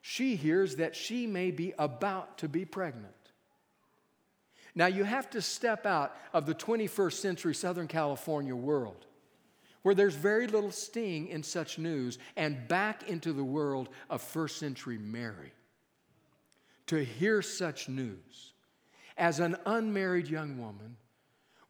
she 0.00 0.36
hears 0.36 0.76
that 0.76 0.94
she 0.94 1.26
may 1.26 1.50
be 1.50 1.74
about 1.78 2.38
to 2.38 2.48
be 2.48 2.64
pregnant. 2.64 3.14
Now, 4.74 4.86
you 4.86 5.02
have 5.02 5.30
to 5.30 5.42
step 5.42 5.86
out 5.86 6.14
of 6.32 6.46
the 6.46 6.54
21st 6.54 7.14
century 7.14 7.54
Southern 7.54 7.88
California 7.88 8.54
world 8.54 9.06
where 9.88 9.94
there's 9.94 10.16
very 10.16 10.46
little 10.46 10.70
sting 10.70 11.28
in 11.28 11.42
such 11.42 11.78
news, 11.78 12.18
and 12.36 12.68
back 12.68 13.08
into 13.08 13.32
the 13.32 13.42
world 13.42 13.88
of 14.10 14.20
first 14.20 14.58
century 14.58 14.98
Mary. 14.98 15.50
To 16.88 17.02
hear 17.02 17.40
such 17.40 17.88
news 17.88 18.52
as 19.16 19.40
an 19.40 19.56
unmarried 19.64 20.28
young 20.28 20.58
woman 20.58 20.98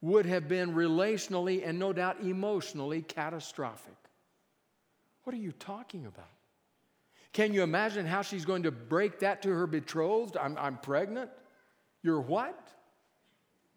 would 0.00 0.26
have 0.26 0.48
been 0.48 0.74
relationally 0.74 1.64
and 1.64 1.78
no 1.78 1.92
doubt 1.92 2.20
emotionally 2.20 3.02
catastrophic. 3.02 3.94
What 5.22 5.32
are 5.32 5.38
you 5.38 5.52
talking 5.52 6.04
about? 6.04 6.32
Can 7.32 7.54
you 7.54 7.62
imagine 7.62 8.04
how 8.04 8.22
she's 8.22 8.44
going 8.44 8.64
to 8.64 8.72
break 8.72 9.20
that 9.20 9.42
to 9.42 9.50
her 9.50 9.68
betrothed? 9.68 10.36
I'm, 10.36 10.58
I'm 10.58 10.78
pregnant. 10.78 11.30
You're 12.02 12.20
what? 12.20 12.72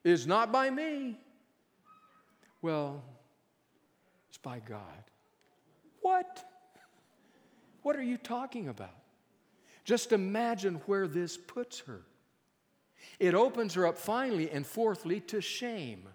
It's 0.03 0.25
not 0.25 0.51
by 0.51 0.71
me. 0.71 1.19
Well, 2.63 3.03
it's 4.31 4.37
by 4.37 4.59
God. 4.59 5.03
What? 6.01 6.45
What 7.81 7.97
are 7.97 8.01
you 8.01 8.15
talking 8.15 8.69
about? 8.69 8.95
Just 9.83 10.13
imagine 10.13 10.75
where 10.85 11.05
this 11.05 11.35
puts 11.35 11.81
her. 11.81 12.03
It 13.19 13.33
opens 13.33 13.73
her 13.73 13.85
up 13.85 13.97
finally 13.97 14.49
and 14.49 14.65
fourthly 14.65 15.19
to 15.19 15.41
shame. 15.41 16.07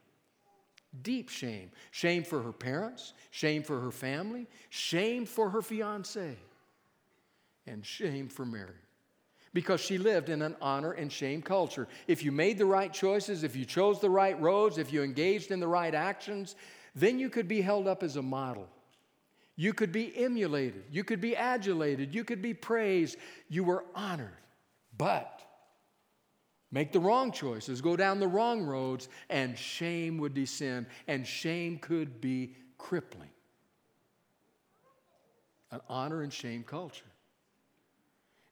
Deep 1.03 1.29
shame. 1.29 1.71
Shame 1.91 2.25
for 2.25 2.41
her 2.41 2.53
parents, 2.53 3.13
shame 3.33 3.63
for 3.63 3.81
her 3.81 3.91
family, 3.91 4.47
shame 4.71 5.27
for 5.27 5.51
her 5.51 5.61
fiance, 5.61 6.39
and 7.67 7.85
shame 7.85 8.29
for 8.29 8.47
Mary. 8.47 8.81
Because 9.53 9.83
she 9.83 9.99
lived 9.99 10.31
in 10.31 10.41
an 10.41 10.57
honor 10.63 10.93
and 10.93 11.13
shame 11.13 11.43
culture. 11.43 11.87
If 12.07 12.25
you 12.25 12.33
made 12.33 12.57
the 12.57 12.65
right 12.65 12.95
choices, 12.95 13.45
if 13.45 13.55
you 13.57 13.67
chose 13.67 14.01
the 14.01 14.09
right 14.09 14.41
roads, 14.41 14.79
if 14.79 14.91
you 14.91 15.03
engaged 15.03 15.51
in 15.51 15.61
the 15.61 15.69
right 15.69 15.95
actions, 15.95 16.57
then 16.97 17.19
you 17.19 17.29
could 17.29 17.47
be 17.47 17.61
held 17.61 17.87
up 17.87 18.03
as 18.03 18.17
a 18.17 18.23
model. 18.23 18.67
You 19.55 19.73
could 19.75 19.93
be 19.93 20.13
emulated. 20.17 20.85
You 20.91 21.05
could 21.05 21.21
be 21.21 21.37
adulated. 21.37 22.15
You 22.15 22.25
could 22.25 22.43
be 22.43 22.55
praised. 22.55 23.19
You 23.49 23.65
were 23.65 23.85
honored. 23.95 24.31
But 24.97 25.41
make 26.73 26.93
the 26.93 27.01
wrong 27.01 27.33
choices, 27.33 27.81
go 27.81 27.97
down 27.97 28.19
the 28.19 28.29
wrong 28.29 28.65
roads, 28.65 29.09
and 29.29 29.59
shame 29.59 30.19
would 30.19 30.35
descend, 30.35 30.87
and 31.07 31.27
shame 31.27 31.79
could 31.79 32.21
be 32.21 32.55
crippling. 32.79 33.31
An 35.71 35.81
honor 35.89 36.23
and 36.23 36.33
shame 36.33 36.65
culture. 36.65 37.05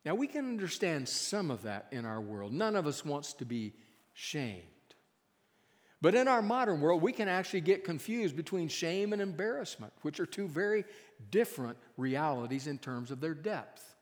Now, 0.05 0.15
we 0.15 0.27
can 0.27 0.47
understand 0.47 1.09
some 1.09 1.51
of 1.51 1.63
that 1.63 1.87
in 1.93 2.05
our 2.05 2.21
world. 2.21 2.53
None 2.53 2.77
of 2.77 2.87
us 2.87 3.05
wants 3.07 3.33
to 3.35 3.47
be 3.47 3.73
shamed. 4.13 4.63
But 6.05 6.15
in 6.15 6.29
our 6.29 6.43
modern 6.43 6.83
world, 6.83 7.01
we 7.01 7.13
can 7.13 7.29
actually 7.29 7.63
get 7.63 7.83
confused 7.83 8.37
between 8.37 8.69
shame 8.69 9.15
and 9.15 9.23
embarrassment, 9.23 9.91
which 10.03 10.21
are 10.21 10.27
two 10.27 10.47
very 10.47 10.85
different 11.31 11.79
realities 11.97 12.67
in 12.67 12.77
terms 12.77 13.11
of 13.11 13.23
their 13.23 13.33
depth. 13.33 13.95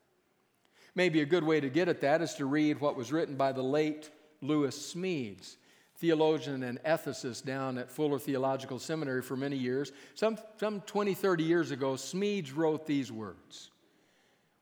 Maybe 0.96 1.20
a 1.20 1.24
good 1.24 1.44
way 1.44 1.60
to 1.60 1.70
get 1.70 1.86
at 1.86 2.00
that 2.00 2.20
is 2.20 2.34
to 2.34 2.46
read 2.46 2.80
what 2.80 2.96
was 2.96 3.12
written 3.12 3.36
by 3.36 3.52
the 3.52 3.62
late 3.62 4.10
Lewis 4.40 4.92
Smedes, 4.92 5.58
theologian 5.94 6.64
and 6.64 6.82
ethicist 6.82 7.44
down 7.44 7.78
at 7.78 7.88
Fuller 7.88 8.18
Theological 8.18 8.80
Seminary 8.80 9.22
for 9.22 9.36
many 9.36 9.56
years. 9.56 9.92
Some, 10.16 10.38
some 10.58 10.80
20, 10.80 11.14
30 11.14 11.44
years 11.44 11.70
ago, 11.70 11.92
Smedes 11.92 12.52
wrote 12.52 12.84
these 12.84 13.12
words 13.12 13.70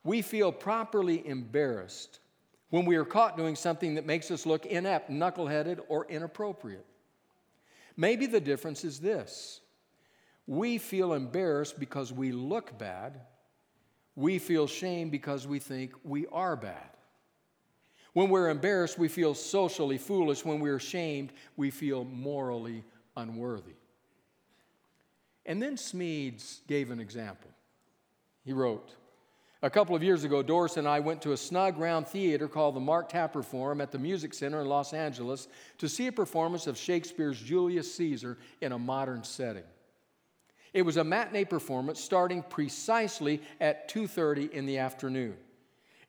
We 0.04 0.20
feel 0.20 0.52
properly 0.52 1.26
embarrassed 1.26 2.20
when 2.68 2.84
we 2.84 2.96
are 2.96 3.06
caught 3.06 3.38
doing 3.38 3.56
something 3.56 3.94
that 3.94 4.04
makes 4.04 4.30
us 4.30 4.44
look 4.44 4.66
inept, 4.66 5.10
knuckleheaded, 5.10 5.80
or 5.88 6.04
inappropriate. 6.10 6.84
Maybe 8.00 8.24
the 8.24 8.40
difference 8.40 8.82
is 8.82 8.98
this 8.98 9.60
we 10.46 10.78
feel 10.78 11.12
embarrassed 11.12 11.78
because 11.78 12.10
we 12.10 12.32
look 12.32 12.78
bad, 12.78 13.20
we 14.16 14.38
feel 14.38 14.66
shame 14.66 15.10
because 15.10 15.46
we 15.46 15.58
think 15.58 15.92
we 16.02 16.26
are 16.28 16.56
bad. 16.56 16.96
When 18.14 18.30
we're 18.30 18.48
embarrassed, 18.48 18.98
we 18.98 19.08
feel 19.08 19.34
socially 19.34 19.98
foolish. 19.98 20.46
When 20.46 20.60
we're 20.60 20.76
ashamed, 20.76 21.34
we 21.58 21.70
feel 21.70 22.04
morally 22.04 22.84
unworthy. 23.18 23.74
And 25.44 25.60
then 25.60 25.76
Smedes 25.76 26.66
gave 26.66 26.90
an 26.90 27.00
example. 27.00 27.50
He 28.46 28.54
wrote, 28.54 28.96
a 29.62 29.70
couple 29.70 29.94
of 29.94 30.02
years 30.02 30.24
ago, 30.24 30.42
Doris 30.42 30.76
and 30.76 30.88
I 30.88 31.00
went 31.00 31.20
to 31.22 31.32
a 31.32 31.36
snug 31.36 31.78
round 31.78 32.06
theater 32.06 32.48
called 32.48 32.74
the 32.74 32.80
Mark 32.80 33.08
Taper 33.08 33.42
Forum 33.42 33.80
at 33.80 33.92
the 33.92 33.98
Music 33.98 34.32
Center 34.32 34.60
in 34.62 34.66
Los 34.66 34.94
Angeles 34.94 35.48
to 35.78 35.88
see 35.88 36.06
a 36.06 36.12
performance 36.12 36.66
of 36.66 36.78
Shakespeare's 36.78 37.40
Julius 37.40 37.94
Caesar 37.94 38.38
in 38.60 38.72
a 38.72 38.78
modern 38.78 39.22
setting. 39.22 39.64
It 40.72 40.82
was 40.82 40.96
a 40.96 41.04
matinee 41.04 41.44
performance 41.44 42.00
starting 42.00 42.42
precisely 42.44 43.42
at 43.60 43.88
2:30 43.88 44.52
in 44.52 44.66
the 44.66 44.78
afternoon. 44.78 45.36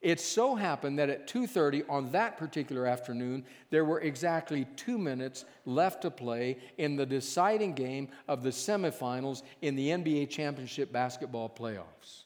It 0.00 0.18
so 0.18 0.56
happened 0.56 0.98
that 0.98 1.10
at 1.10 1.26
2:30 1.26 1.84
on 1.88 2.10
that 2.10 2.36
particular 2.36 2.86
afternoon, 2.86 3.44
there 3.70 3.84
were 3.84 4.00
exactly 4.00 4.66
2 4.76 4.98
minutes 4.98 5.44
left 5.64 6.02
to 6.02 6.10
play 6.10 6.58
in 6.78 6.96
the 6.96 7.06
deciding 7.06 7.74
game 7.74 8.08
of 8.26 8.42
the 8.42 8.50
semifinals 8.50 9.42
in 9.60 9.76
the 9.76 9.90
NBA 9.90 10.26
championship 10.26 10.90
basketball 10.90 11.48
playoffs. 11.48 12.24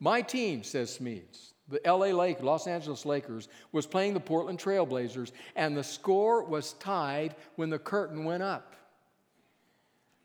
My 0.00 0.22
team, 0.22 0.62
says 0.62 0.98
Smedes, 0.98 1.52
the 1.68 1.80
LA 1.84 2.06
Lake, 2.06 2.42
Los 2.42 2.66
Angeles 2.66 3.04
Lakers, 3.04 3.48
was 3.72 3.86
playing 3.86 4.14
the 4.14 4.20
Portland 4.20 4.58
Trailblazers, 4.58 5.32
and 5.56 5.76
the 5.76 5.84
score 5.84 6.44
was 6.44 6.74
tied 6.74 7.34
when 7.56 7.68
the 7.68 7.78
curtain 7.78 8.24
went 8.24 8.42
up. 8.42 8.74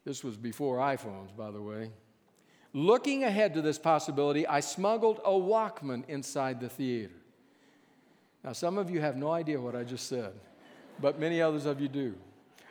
This 0.05 0.23
was 0.23 0.37
before 0.37 0.77
iPhones, 0.77 1.35
by 1.35 1.51
the 1.51 1.61
way. 1.61 1.91
Looking 2.73 3.23
ahead 3.23 3.53
to 3.53 3.61
this 3.61 3.77
possibility, 3.77 4.47
I 4.47 4.59
smuggled 4.59 5.19
a 5.23 5.31
Walkman 5.31 6.07
inside 6.07 6.59
the 6.59 6.69
theater. 6.69 7.13
Now, 8.43 8.53
some 8.53 8.77
of 8.77 8.89
you 8.89 8.99
have 8.99 9.15
no 9.15 9.31
idea 9.31 9.61
what 9.61 9.75
I 9.75 9.83
just 9.83 10.07
said, 10.07 10.33
but 10.99 11.19
many 11.19 11.41
others 11.41 11.65
of 11.65 11.79
you 11.79 11.87
do. 11.87 12.15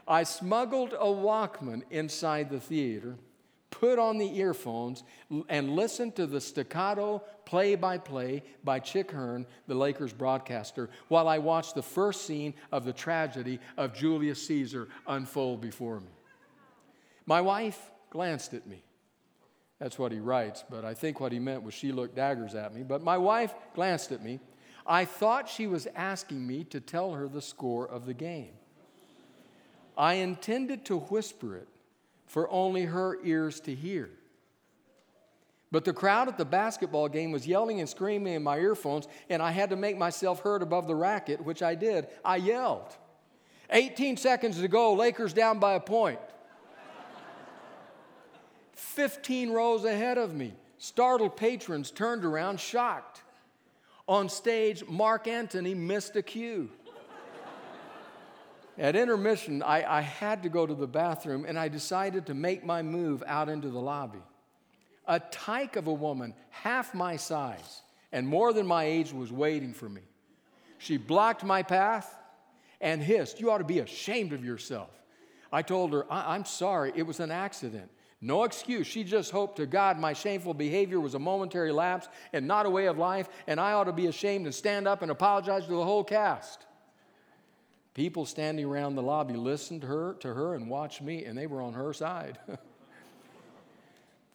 I 0.06 0.25
smuggled 0.25 0.92
a 0.92 1.06
Walkman 1.06 1.82
inside 1.90 2.50
the 2.50 2.61
theater, 2.61 3.16
put 3.73 3.99
on 3.99 4.19
the 4.19 4.38
earphones, 4.38 5.02
and 5.49 5.75
listen 5.75 6.12
to 6.12 6.26
the 6.26 6.41
staccato 6.41 7.21
play 7.45 7.75
by 7.75 7.99
play 7.99 8.45
by 8.62 8.79
Chick 8.79 9.11
Hearn, 9.11 9.47
the 9.67 9.75
Lakers 9.75 10.12
broadcaster, 10.12 10.88
while 11.09 11.26
I 11.26 11.38
watched 11.38 11.75
the 11.75 11.83
first 11.83 12.25
scene 12.26 12.55
of 12.71 12.85
the 12.85 12.93
tragedy 12.93 13.59
of 13.76 13.95
Julius 13.95 14.47
Caesar 14.47 14.88
unfold 15.09 15.61
before 15.61 15.99
me. 15.99 16.12
My 17.26 17.41
wife 17.41 17.91
glanced 18.11 18.55
at 18.55 18.67
me. 18.67 18.85
That's 19.81 19.99
what 19.99 20.12
he 20.12 20.21
writes, 20.21 20.62
but 20.71 20.85
I 20.85 20.95
think 20.95 21.19
what 21.19 21.33
he 21.33 21.41
meant 21.41 21.64
was 21.64 21.75
she 21.75 21.91
looked 21.91 22.14
daggers 22.14 22.55
at 22.55 22.73
me. 22.73 22.85
But 22.85 23.02
my 23.02 23.19
wife 23.19 23.52
glanced 23.75 24.12
at 24.12 24.23
me. 24.23 24.38
I 24.87 25.05
thought 25.05 25.49
she 25.49 25.67
was 25.67 25.88
asking 25.97 26.47
me 26.47 26.64
to 26.64 26.79
tell 26.81 27.12
her 27.14 27.26
the 27.26 27.43
score 27.43 27.88
of 27.88 28.07
the 28.07 28.14
game. 28.14 28.52
I 29.97 30.14
intended 30.14 30.85
to 30.87 30.99
whisper 30.99 31.57
it 31.57 31.69
for 32.33 32.51
only 32.51 32.87
her 32.87 33.19
ears 33.23 33.61
to 33.61 33.75
hear. 33.75 34.09
But 35.71 35.85
the 35.85 35.93
crowd 35.93 36.29
at 36.29 36.39
the 36.39 36.47
basketball 36.47 37.11
game 37.11 37.31
was 37.31 37.47
yelling 37.47 37.79
and 37.81 37.87
screaming 37.87 38.33
in 38.33 38.43
my 38.43 38.57
earphones, 38.59 39.07
and 39.29 39.43
I 39.43 39.51
had 39.51 39.69
to 39.69 39.77
make 39.77 39.99
myself 39.99 40.41
heard 40.41 40.62
above 40.62 40.87
the 40.87 40.95
racket, 40.95 41.45
which 41.45 41.62
I 41.62 41.75
did. 41.75 42.07
I 42.25 42.37
yelled. 42.37 42.97
18 43.69 44.17
seconds 44.17 44.59
to 44.59 44.67
go, 44.67 44.95
Lakers 44.95 45.35
down 45.35 45.59
by 45.59 45.75
a 45.75 45.81
point. 45.81 46.21
15 48.77 49.51
rows 49.51 49.85
ahead 49.85 50.17
of 50.17 50.35
me. 50.35 50.55
Startled 50.79 51.37
patrons 51.37 51.91
turned 51.91 52.25
around, 52.25 52.61
shocked. 52.61 53.21
On 54.09 54.31
stage, 54.31 54.87
Mark 54.89 55.29
Antony 55.29 55.75
missed 55.75 56.17
a 56.17 56.23
cue. 56.23 56.71
At 58.79 58.97
intermission, 58.97 59.62
I, 59.62 59.99
I, 59.99 60.00
had 60.00 60.43
to 60.45 60.49
go 60.49 60.67
to 60.67 60.75
the 60.75 60.87
bathroom 60.87 61.45
and 61.47 61.59
I 61.59 61.69
decided 61.69 62.26
to 62.26 62.35
make 62.35 62.64
my 62.64 62.81
move 62.83 63.23
out 63.26 63.49
into 63.49 63.69
the 63.69 63.79
lobby. 63.79 64.23
A 65.07 65.21
tyke 65.21 65.76
of 65.76 65.88
a 65.88 65.93
woman, 65.93 66.33
half 66.50 66.95
my 66.95 67.17
size 67.17 67.83
and 68.12 68.26
more 68.26 68.52
than 68.52 68.67
my 68.67 68.85
age, 68.85 69.12
was 69.12 69.31
waiting 69.31 69.75
for 69.75 69.88
me. 69.88 70.02
She 70.79 70.97
blocked 70.97 71.45
my 71.45 71.62
path 71.62 72.17
and 72.81 73.02
hissed, 73.02 73.41
You 73.41 73.50
ought 73.50 73.59
to 73.59 73.64
be 73.64 73.81
ashamed 73.81 74.33
of 74.33 74.45
yourself. 74.45 74.91
I 75.52 75.61
told 75.62 75.93
her, 75.93 76.11
I- 76.11 76.35
I'm 76.35 76.47
sorry, 76.47 76.93
it 76.97 77.02
was 77.02 77.21
an 77.21 77.31
accident. 77.31 77.91
No 78.23 78.45
excuse. 78.45 78.87
She 78.87 79.05
just 79.05 79.33
hoped 79.33 79.57
to 79.57 79.67
God 79.67 79.99
my 79.99 80.12
shameful 80.12 80.55
behavior 80.55 81.00
was 81.00 81.14
a 81.14 81.19
momentary 81.19 81.73
lapse 81.73 82.09
and 82.33 82.47
not 82.47 82.67
a 82.67 82.71
way 82.71 82.87
of 82.87 82.97
life, 82.97 83.29
and 83.49 83.61
I 83.61 83.73
ought 83.73 83.85
to 83.85 83.93
be 83.93 84.07
ashamed 84.07 84.47
and 84.47 84.55
stand 84.55 84.87
up 84.87 85.02
and 85.02 85.11
apologize 85.11 85.64
to 85.67 85.73
the 85.73 85.85
whole 85.85 86.05
cast. 86.05 86.64
People 87.95 88.25
standing 88.25 88.65
around 88.65 88.95
the 88.95 89.03
lobby 89.03 89.35
listened 89.35 89.83
to 89.83 89.87
her, 89.87 90.15
to 90.21 90.33
her 90.33 90.55
and 90.55 90.71
watched 90.71 91.02
me, 91.02 91.25
and 91.25 91.37
they 91.37 91.47
were 91.47 91.61
on 91.61 91.75
her 91.75 91.93
side. 91.93 92.39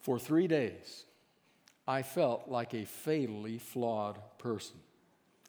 For 0.00 0.18
three 0.18 0.46
days, 0.46 1.04
I 1.86 2.02
felt 2.02 2.48
like 2.48 2.72
a 2.74 2.84
fatally 2.84 3.58
flawed 3.58 4.18
person, 4.38 4.76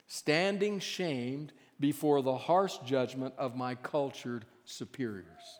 standing 0.07 0.79
shamed 0.79 1.53
before 1.79 2.21
the 2.21 2.35
harsh 2.35 2.77
judgment 2.85 3.33
of 3.37 3.55
my 3.55 3.75
cultured 3.75 4.45
superiors. 4.65 5.59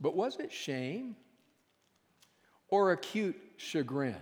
But 0.00 0.16
was 0.16 0.38
it 0.38 0.52
shame 0.52 1.16
or 2.68 2.92
acute 2.92 3.36
chagrin? 3.56 4.16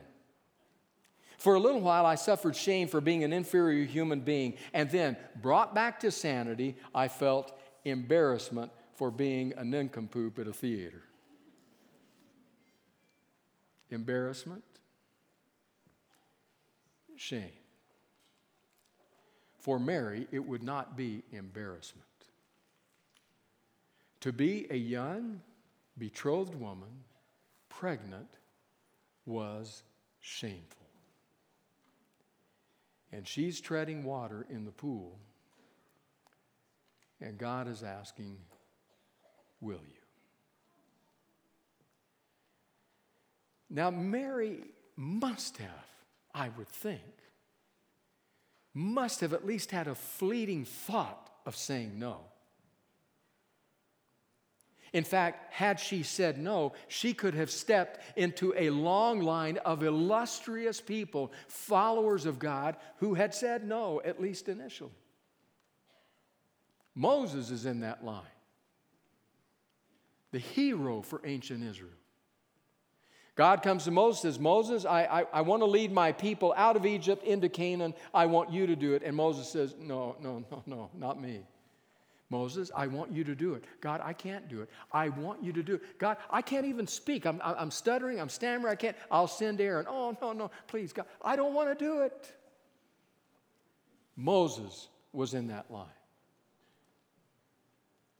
For 1.46 1.54
a 1.54 1.61
little 1.61 1.80
while, 1.80 2.04
I 2.04 2.16
suffered 2.16 2.56
shame 2.56 2.88
for 2.88 3.00
being 3.00 3.22
an 3.22 3.32
inferior 3.32 3.85
human 3.85 4.18
being, 4.18 4.54
and 4.74 4.90
then, 4.90 5.16
brought 5.40 5.76
back 5.76 6.00
to 6.00 6.11
sanity, 6.11 6.74
I 6.92 7.06
felt 7.06 7.56
embarrassment 7.85 8.72
for 8.96 9.12
being 9.12 9.54
a 9.56 9.62
nincompoop 9.62 10.40
at 10.40 10.48
a 10.48 10.52
theater. 10.52 11.04
Embarrassment, 13.90 14.64
shame. 17.14 17.52
For 19.61 19.78
Mary, 19.78 20.26
it 20.32 20.44
would 20.44 20.64
not 20.64 20.96
be 20.96 21.22
embarrassment. 21.30 22.04
To 24.18 24.32
be 24.32 24.66
a 24.68 24.76
young, 24.76 25.40
betrothed 25.96 26.56
woman, 26.56 27.04
pregnant, 27.68 28.38
was 29.26 29.85
shameful. 30.18 30.86
And 33.12 33.26
she's 33.26 33.60
treading 33.60 34.04
water 34.04 34.46
in 34.50 34.64
the 34.64 34.72
pool, 34.72 35.18
and 37.20 37.38
God 37.38 37.68
is 37.68 37.82
asking, 37.82 38.36
Will 39.60 39.74
you? 39.74 40.02
Now, 43.70 43.90
Mary 43.90 44.58
must 44.96 45.58
have, 45.58 45.86
I 46.34 46.50
would 46.50 46.68
think, 46.68 47.02
must 48.74 49.20
have 49.20 49.32
at 49.32 49.46
least 49.46 49.70
had 49.70 49.88
a 49.88 49.94
fleeting 49.94 50.64
thought 50.64 51.30
of 51.46 51.56
saying 51.56 51.98
no. 51.98 52.20
In 54.92 55.05
fact, 55.05 55.53
had 55.53 55.81
she 55.81 56.03
said 56.03 56.38
no, 56.38 56.72
she 56.88 57.12
could 57.12 57.35
have 57.35 57.51
stepped 57.51 58.01
into 58.16 58.55
a 58.57 58.70
long 58.70 59.20
line 59.20 59.59
of 59.59 59.83
illustrious 59.83 60.81
people, 60.81 61.33
followers 61.49 62.27
of 62.27 62.38
God, 62.38 62.77
who 62.99 63.14
had 63.14 63.35
said 63.35 63.64
no, 63.66 64.01
at 64.05 64.20
least 64.20 64.49
initially. 64.49 64.90
Moses 66.94 67.51
is 67.51 67.66
in 67.66 67.81
that 67.81 68.05
line, 68.05 68.22
the 70.33 70.38
hero 70.38 71.03
for 71.03 71.20
ancient 71.25 71.62
Israel. 71.62 71.90
God 73.37 73.62
comes 73.62 73.85
to 73.85 73.90
Moses 73.90 74.22
says, 74.22 74.40
Moses, 74.40 74.87
I, 74.87 75.05
I, 75.05 75.27
I 75.35 75.40
want 75.42 75.61
to 75.61 75.66
lead 75.66 75.92
my 75.92 76.11
people 76.11 76.55
out 76.57 76.75
of 76.75 76.87
Egypt 76.87 77.22
into 77.22 77.51
Canaan. 77.51 77.92
I 78.14 78.25
want 78.25 78.51
you 78.51 78.66
to 78.66 78.75
do 78.75 78.94
it. 78.94 79.03
And 79.03 79.14
Moses 79.14 79.46
says, 79.46 79.75
No, 79.79 80.16
no, 80.22 80.42
no, 80.51 80.62
no, 80.64 80.90
not 80.94 81.20
me. 81.20 81.42
Moses, 82.28 82.72
I 82.74 82.88
want 82.88 83.12
you 83.12 83.22
to 83.24 83.34
do 83.34 83.54
it. 83.54 83.64
God, 83.80 84.00
I 84.02 84.12
can't 84.12 84.48
do 84.48 84.60
it. 84.60 84.68
I 84.92 85.10
want 85.10 85.44
you 85.44 85.52
to 85.52 85.62
do 85.62 85.74
it. 85.74 85.98
God, 85.98 86.16
I 86.28 86.42
can't 86.42 86.66
even 86.66 86.86
speak. 86.86 87.24
I'm, 87.24 87.40
I'm 87.42 87.70
stuttering. 87.70 88.20
I'm 88.20 88.28
stammering. 88.28 88.72
I 88.72 88.76
can't. 88.76 88.96
I'll 89.10 89.28
send 89.28 89.60
Aaron. 89.60 89.86
Oh, 89.88 90.16
no, 90.20 90.32
no. 90.32 90.50
Please, 90.66 90.92
God, 90.92 91.06
I 91.22 91.36
don't 91.36 91.54
want 91.54 91.76
to 91.76 91.84
do 91.84 92.00
it. 92.00 92.34
Moses 94.16 94.88
was 95.12 95.34
in 95.34 95.48
that 95.48 95.70
line. 95.70 95.86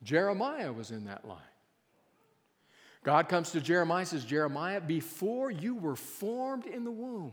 Jeremiah 0.03 0.73
was 0.73 0.92
in 0.92 1.07
that 1.07 1.27
line. 1.27 1.40
God 3.03 3.29
comes 3.29 3.53
to 3.53 3.61
Jeremiah 3.61 4.01
and 4.01 4.09
says, 4.09 4.25
Jeremiah, 4.25 4.81
before 4.81 5.51
you 5.51 5.75
were 5.75 5.97
formed 5.97 6.66
in 6.66 6.85
the 6.85 6.90
womb, 6.90 7.33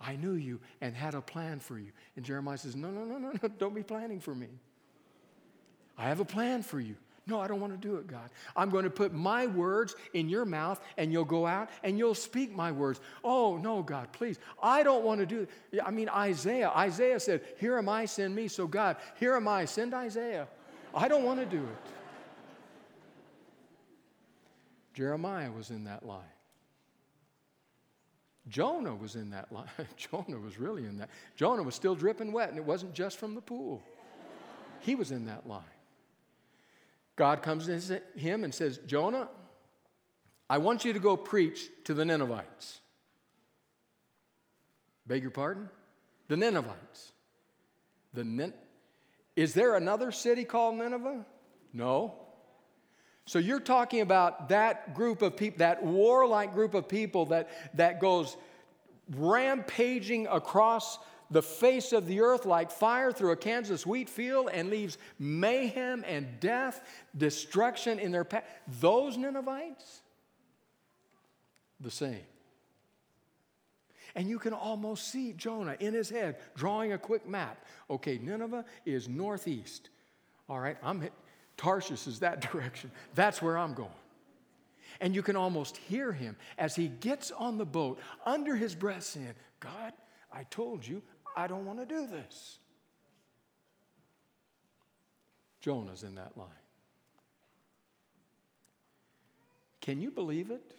I 0.00 0.16
knew 0.16 0.32
you 0.32 0.60
and 0.80 0.94
had 0.94 1.14
a 1.14 1.20
plan 1.20 1.60
for 1.60 1.78
you. 1.78 1.92
And 2.16 2.24
Jeremiah 2.24 2.58
says, 2.58 2.76
No, 2.76 2.90
no, 2.90 3.04
no, 3.04 3.18
no, 3.18 3.32
no, 3.42 3.48
don't 3.58 3.74
be 3.74 3.82
planning 3.82 4.20
for 4.20 4.34
me. 4.34 4.48
I 5.98 6.08
have 6.08 6.20
a 6.20 6.24
plan 6.24 6.62
for 6.62 6.80
you. 6.80 6.96
No, 7.28 7.40
I 7.40 7.48
don't 7.48 7.58
want 7.58 7.72
to 7.72 7.88
do 7.88 7.96
it, 7.96 8.06
God. 8.06 8.30
I'm 8.54 8.70
going 8.70 8.84
to 8.84 8.90
put 8.90 9.12
my 9.12 9.48
words 9.48 9.96
in 10.14 10.28
your 10.28 10.44
mouth 10.44 10.80
and 10.96 11.12
you'll 11.12 11.24
go 11.24 11.44
out 11.44 11.70
and 11.82 11.98
you'll 11.98 12.14
speak 12.14 12.54
my 12.54 12.70
words. 12.70 13.00
Oh, 13.24 13.56
no, 13.56 13.82
God, 13.82 14.12
please. 14.12 14.38
I 14.62 14.84
don't 14.84 15.04
want 15.04 15.18
to 15.20 15.26
do 15.26 15.48
it. 15.72 15.80
I 15.84 15.90
mean, 15.90 16.08
Isaiah, 16.08 16.68
Isaiah 16.68 17.18
said, 17.18 17.42
Here 17.58 17.78
am 17.78 17.88
I, 17.88 18.04
send 18.04 18.32
me. 18.34 18.46
So, 18.46 18.68
God, 18.68 18.96
here 19.18 19.34
am 19.34 19.48
I, 19.48 19.64
send 19.64 19.92
Isaiah. 19.92 20.46
I 20.94 21.08
don't 21.08 21.24
want 21.24 21.40
to 21.40 21.46
do 21.46 21.62
it. 21.62 21.92
Jeremiah 24.94 25.50
was 25.50 25.70
in 25.70 25.84
that 25.84 26.06
line. 26.06 26.22
Jonah 28.48 28.94
was 28.94 29.16
in 29.16 29.30
that 29.30 29.50
line. 29.52 29.66
Jonah 29.96 30.38
was 30.38 30.58
really 30.58 30.84
in 30.84 30.98
that. 30.98 31.10
Jonah 31.34 31.62
was 31.62 31.74
still 31.74 31.94
dripping 31.94 32.32
wet, 32.32 32.48
and 32.48 32.56
it 32.56 32.64
wasn't 32.64 32.94
just 32.94 33.18
from 33.18 33.34
the 33.34 33.40
pool. 33.40 33.82
He 34.80 34.94
was 34.94 35.10
in 35.10 35.26
that 35.26 35.46
line. 35.48 35.64
God 37.16 37.42
comes 37.42 37.66
to 37.66 38.02
him 38.14 38.44
and 38.44 38.54
says, 38.54 38.78
Jonah, 38.86 39.28
I 40.48 40.58
want 40.58 40.84
you 40.84 40.92
to 40.92 40.98
go 40.98 41.16
preach 41.16 41.68
to 41.84 41.94
the 41.94 42.04
Ninevites. 42.04 42.80
Beg 45.06 45.22
your 45.22 45.30
pardon? 45.30 45.68
The 46.28 46.36
Ninevites. 46.36 47.12
The 48.12 48.24
Nin- 48.24 48.54
Is 49.34 49.54
there 49.54 49.76
another 49.76 50.12
city 50.12 50.44
called 50.44 50.76
Nineveh? 50.76 51.24
No. 51.72 52.14
So 53.26 53.38
you're 53.38 53.60
talking 53.60 54.02
about 54.02 54.50
that 54.50 54.94
group 54.94 55.22
of 55.22 55.36
people, 55.36 55.58
that 55.58 55.82
warlike 55.82 56.54
group 56.54 56.74
of 56.74 56.88
people 56.88 57.26
that, 57.26 57.76
that 57.76 58.00
goes 58.00 58.36
rampaging 59.14 60.26
across 60.28 60.98
the 61.30 61.42
face 61.42 61.92
of 61.92 62.06
the 62.06 62.20
earth 62.20 62.46
like 62.46 62.70
fire 62.70 63.12
through 63.12 63.32
a 63.32 63.36
Kansas 63.36 63.86
wheat 63.86 64.08
field 64.08 64.48
and 64.52 64.70
leaves 64.70 64.98
mayhem 65.18 66.04
and 66.06 66.40
death, 66.40 66.80
destruction 67.16 67.98
in 67.98 68.12
their 68.12 68.24
path. 68.24 68.44
Those 68.80 69.16
Ninevites, 69.16 70.02
the 71.80 71.90
same. 71.90 72.24
And 74.14 74.28
you 74.30 74.38
can 74.38 74.54
almost 74.54 75.08
see 75.08 75.34
Jonah 75.34 75.76
in 75.78 75.92
his 75.92 76.08
head 76.08 76.36
drawing 76.54 76.92
a 76.92 76.98
quick 76.98 77.28
map. 77.28 77.66
Okay, 77.90 78.18
Nineveh 78.18 78.64
is 78.86 79.08
northeast. 79.08 79.90
All 80.48 80.58
right, 80.58 80.78
I'm 80.82 81.02
hit, 81.02 81.12
Tarshish 81.56 82.06
is 82.06 82.20
that 82.20 82.40
direction. 82.52 82.90
That's 83.14 83.42
where 83.42 83.58
I'm 83.58 83.74
going. 83.74 83.90
And 85.00 85.14
you 85.14 85.22
can 85.22 85.36
almost 85.36 85.76
hear 85.76 86.12
him 86.12 86.36
as 86.56 86.74
he 86.74 86.88
gets 86.88 87.30
on 87.30 87.58
the 87.58 87.66
boat 87.66 87.98
under 88.24 88.56
his 88.56 88.74
breath 88.74 89.02
saying, 89.02 89.34
God, 89.60 89.92
I 90.32 90.44
told 90.44 90.86
you 90.86 91.02
I 91.36 91.46
don't 91.46 91.66
want 91.66 91.78
to 91.80 91.86
do 91.86 92.06
this. 92.06 92.58
Jonah's 95.60 96.02
in 96.02 96.14
that 96.14 96.36
line. 96.36 96.48
Can 99.80 100.00
you 100.00 100.10
believe 100.10 100.50
it? 100.50 100.74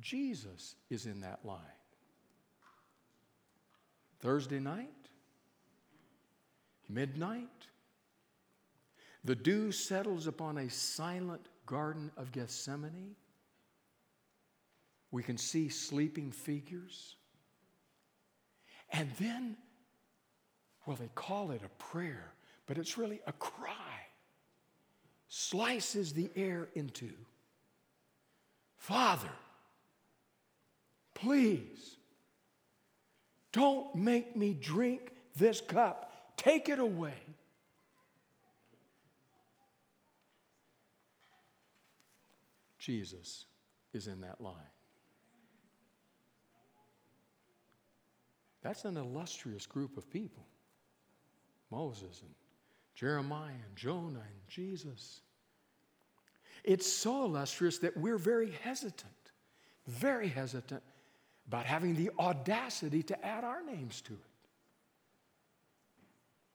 Jesus 0.00 0.74
is 0.90 1.06
in 1.06 1.20
that 1.20 1.40
line. 1.44 1.60
Thursday 4.20 4.58
night, 4.58 4.88
midnight, 6.88 7.48
the 9.22 9.34
dew 9.34 9.70
settles 9.70 10.26
upon 10.26 10.58
a 10.58 10.68
silent 10.68 11.46
Garden 11.66 12.10
of 12.16 12.32
Gethsemane. 12.32 13.14
We 15.10 15.22
can 15.22 15.38
see 15.38 15.68
sleeping 15.68 16.32
figures. 16.32 17.16
And 18.90 19.10
then, 19.18 19.56
well, 20.86 20.96
they 20.96 21.10
call 21.14 21.50
it 21.50 21.62
a 21.64 21.82
prayer, 21.82 22.32
but 22.66 22.78
it's 22.78 22.96
really 22.96 23.20
a 23.26 23.32
cry. 23.32 23.72
Slices 25.28 26.12
the 26.12 26.30
air 26.36 26.68
into 26.74 27.10
Father, 28.76 29.32
please 31.14 31.96
don't 33.50 33.94
make 33.94 34.36
me 34.36 34.52
drink 34.52 35.12
this 35.36 35.62
cup. 35.62 36.12
Take 36.36 36.68
it 36.68 36.78
away. 36.78 37.14
Jesus 42.78 43.46
is 43.94 44.06
in 44.06 44.20
that 44.20 44.40
line. 44.42 44.73
That's 48.64 48.86
an 48.86 48.96
illustrious 48.96 49.66
group 49.66 49.96
of 49.96 50.10
people 50.10 50.42
Moses 51.70 52.22
and 52.22 52.34
Jeremiah 52.94 53.50
and 53.50 53.76
Jonah 53.76 54.20
and 54.20 54.48
Jesus. 54.48 55.20
It's 56.64 56.90
so 56.90 57.24
illustrious 57.24 57.78
that 57.78 57.96
we're 57.96 58.18
very 58.18 58.52
hesitant, 58.62 59.12
very 59.86 60.28
hesitant 60.28 60.82
about 61.46 61.66
having 61.66 61.94
the 61.94 62.10
audacity 62.18 63.02
to 63.02 63.24
add 63.26 63.44
our 63.44 63.62
names 63.62 64.00
to 64.02 64.14
it. 64.14 64.18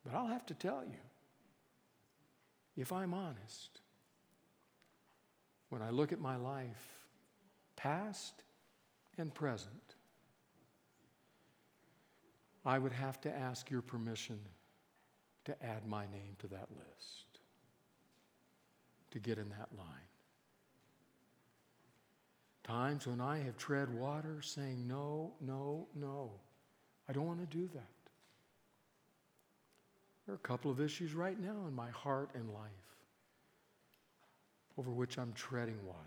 But 0.03 0.15
I'll 0.15 0.27
have 0.27 0.45
to 0.47 0.55
tell 0.55 0.83
you, 0.83 0.97
if 2.75 2.91
I'm 2.91 3.13
honest, 3.13 3.81
when 5.69 5.83
I 5.83 5.91
look 5.91 6.11
at 6.11 6.19
my 6.19 6.37
life, 6.37 7.03
past 7.75 8.43
and 9.17 9.31
present, 9.33 9.88
I 12.65 12.77
would 12.77 12.91
have 12.91 13.21
to 13.21 13.35
ask 13.35 13.69
your 13.69 13.81
permission 13.81 14.39
to 15.45 15.65
add 15.65 15.87
my 15.87 16.03
name 16.05 16.35
to 16.39 16.47
that 16.47 16.67
list, 16.69 17.39
to 19.11 19.19
get 19.19 19.37
in 19.37 19.49
that 19.49 19.69
line. 19.77 19.87
Times 22.63 23.07
when 23.07 23.19
I 23.19 23.39
have 23.39 23.57
tread 23.57 23.91
water 23.91 24.41
saying, 24.41 24.87
No, 24.87 25.31
no, 25.41 25.87
no, 25.95 26.31
I 27.07 27.13
don't 27.13 27.25
want 27.25 27.39
to 27.39 27.57
do 27.57 27.67
that. 27.73 27.83
There 30.25 30.33
are 30.33 30.35
a 30.35 30.47
couple 30.47 30.69
of 30.69 30.79
issues 30.79 31.15
right 31.15 31.39
now 31.39 31.65
in 31.67 31.73
my 31.73 31.89
heart 31.89 32.29
and 32.35 32.53
life 32.53 32.69
over 34.77 34.91
which 34.91 35.17
I'm 35.17 35.33
treading 35.33 35.77
water. 35.85 35.99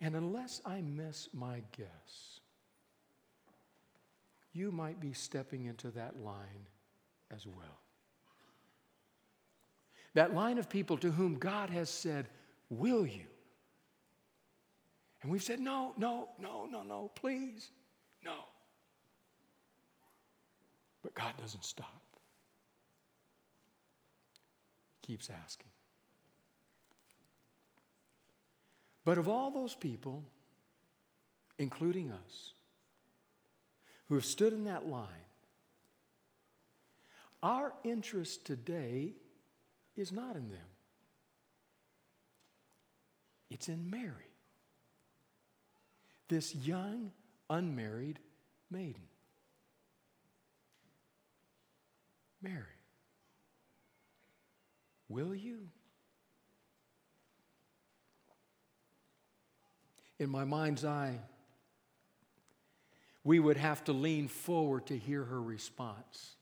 And 0.00 0.16
unless 0.16 0.62
I 0.64 0.80
miss 0.80 1.28
my 1.34 1.62
guess, 1.76 2.40
you 4.58 4.72
might 4.72 5.00
be 5.00 5.12
stepping 5.12 5.66
into 5.66 5.90
that 5.92 6.20
line 6.22 6.66
as 7.34 7.46
well. 7.46 7.80
That 10.14 10.34
line 10.34 10.58
of 10.58 10.68
people 10.68 10.98
to 10.98 11.10
whom 11.10 11.38
God 11.38 11.70
has 11.70 11.88
said, 11.88 12.28
Will 12.70 13.06
you? 13.06 13.26
And 15.22 15.30
we've 15.30 15.42
said, 15.42 15.60
No, 15.60 15.94
no, 15.96 16.28
no, 16.38 16.66
no, 16.66 16.82
no, 16.82 17.10
please, 17.14 17.70
no. 18.24 18.34
But 21.02 21.14
God 21.14 21.34
doesn't 21.38 21.64
stop 21.64 22.02
keeps 25.08 25.30
asking. 25.30 25.70
But 29.06 29.16
of 29.16 29.26
all 29.26 29.50
those 29.50 29.74
people, 29.74 30.22
including 31.58 32.12
us, 32.12 32.52
who 34.08 34.14
have 34.14 34.24
stood 34.24 34.52
in 34.52 34.64
that 34.64 34.88
line, 34.88 35.06
our 37.42 37.72
interest 37.84 38.44
today 38.44 39.12
is 39.96 40.12
not 40.12 40.34
in 40.34 40.48
them. 40.48 40.58
It's 43.50 43.68
in 43.68 43.88
Mary, 43.90 44.12
this 46.28 46.54
young, 46.54 47.12
unmarried 47.48 48.18
maiden. 48.70 49.02
Mary. 52.42 52.64
Will 55.08 55.34
you? 55.34 55.68
In 60.18 60.28
my 60.28 60.44
mind's 60.44 60.84
eye, 60.84 61.18
we 63.28 63.38
would 63.38 63.58
have 63.58 63.84
to 63.84 63.92
lean 63.92 64.26
forward 64.26 64.86
to 64.86 64.96
hear 64.96 65.22
her 65.22 65.42
response 65.42 66.36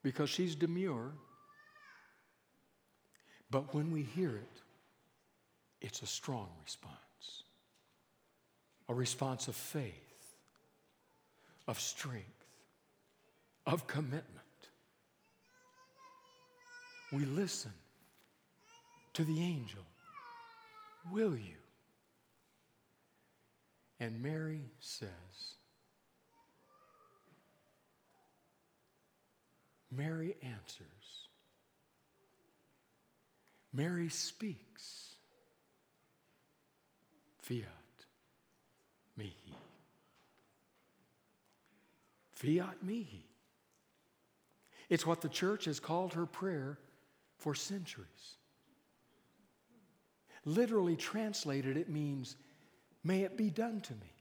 because 0.00 0.30
she's 0.30 0.54
demure. 0.54 1.10
But 3.50 3.74
when 3.74 3.90
we 3.90 4.04
hear 4.04 4.30
it, 4.36 4.62
it's 5.80 6.02
a 6.02 6.06
strong 6.06 6.48
response, 6.62 7.42
a 8.88 8.94
response 8.94 9.48
of 9.48 9.56
faith, 9.56 9.92
of 11.66 11.80
strength, 11.80 12.44
of 13.66 13.88
commitment 13.88 14.24
we 17.12 17.24
listen 17.24 17.72
to 19.14 19.24
the 19.24 19.42
angel. 19.42 19.82
Will 21.10 21.34
you? 21.34 21.56
And 24.00 24.22
Mary 24.22 24.70
says, 24.78 25.08
Mary 29.90 30.36
answers. 30.42 31.28
Mary 33.72 34.08
speaks. 34.08 35.14
Fiat 37.38 37.64
mihi. 39.16 39.32
Fiat 42.32 42.76
mihi. 42.82 43.24
It's 44.88 45.06
what 45.06 45.20
the 45.20 45.28
church 45.28 45.64
has 45.64 45.80
called 45.80 46.14
her 46.14 46.26
prayer 46.26 46.78
for 47.36 47.54
centuries. 47.54 48.36
Literally 50.44 50.96
translated, 50.96 51.76
it 51.76 51.88
means, 51.88 52.36
may 53.08 53.22
it 53.22 53.38
be 53.38 53.48
done 53.48 53.80
to 53.80 53.94
me. 53.94 54.12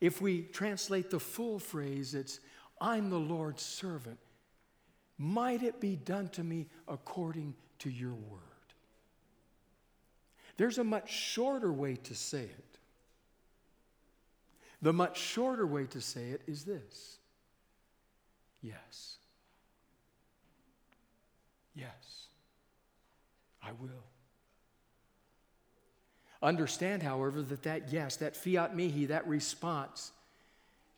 If 0.00 0.22
we 0.22 0.40
translate 0.40 1.10
the 1.10 1.20
full 1.20 1.58
phrase, 1.58 2.14
it's, 2.14 2.40
I'm 2.80 3.10
the 3.10 3.18
Lord's 3.18 3.62
servant. 3.62 4.18
Might 5.18 5.62
it 5.62 5.82
be 5.82 5.96
done 5.96 6.28
to 6.30 6.42
me 6.42 6.68
according 6.88 7.54
to 7.80 7.90
your 7.90 8.14
word? 8.14 8.40
There's 10.56 10.78
a 10.78 10.84
much 10.84 11.12
shorter 11.12 11.70
way 11.70 11.96
to 12.04 12.14
say 12.14 12.44
it. 12.44 12.78
The 14.80 14.94
much 14.94 15.20
shorter 15.20 15.66
way 15.66 15.84
to 15.88 16.00
say 16.00 16.30
it 16.30 16.40
is 16.46 16.64
this 16.64 17.18
Yes. 18.62 19.18
Yes, 21.74 22.28
I 23.62 23.72
will. 23.72 24.09
Understand, 26.42 27.02
however, 27.02 27.42
that 27.42 27.62
that 27.64 27.92
yes, 27.92 28.16
that 28.16 28.36
fiat 28.36 28.74
mihi, 28.74 29.06
that 29.06 29.26
response, 29.28 30.12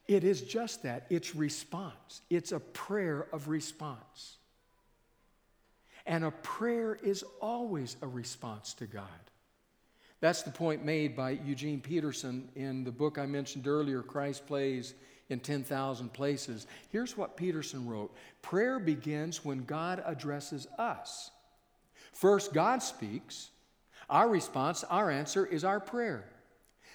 it 0.07 0.25
is 0.25 0.43
just 0.43 0.83
that. 0.83 1.07
It's 1.11 1.35
response. 1.35 2.23
It's 2.31 2.53
a 2.53 2.61
prayer 2.61 3.27
of 3.33 3.49
response. 3.49 4.37
And 6.07 6.25
a 6.25 6.31
prayer 6.31 6.99
is 7.03 7.25
always 7.41 7.97
a 8.03 8.07
response 8.07 8.75
to 8.75 8.87
God. 8.87 9.07
That's 10.21 10.43
the 10.43 10.51
point 10.51 10.85
made 10.85 11.17
by 11.17 11.31
Eugene 11.31 11.81
Peterson 11.81 12.49
in 12.55 12.85
the 12.85 12.93
book 12.93 13.19
I 13.19 13.27
mentioned 13.27 13.67
earlier, 13.67 14.03
Christ 14.03 14.47
Plays 14.47 14.95
in 15.31 15.41
10,000 15.41 16.13
Places. 16.13 16.67
Here's 16.91 17.17
what 17.17 17.37
Peterson 17.37 17.89
wrote 17.89 18.15
Prayer 18.41 18.79
begins 18.79 19.45
when 19.45 19.65
God 19.65 20.03
addresses 20.07 20.69
us. 20.79 21.31
First, 22.13 22.53
God 22.53 22.83
speaks. 22.83 23.51
Our 24.11 24.29
response, 24.29 24.85
our 24.85 25.11
answer 25.11 25.47
is 25.47 25.65
our 25.65 25.81
prayer. 25.81 26.25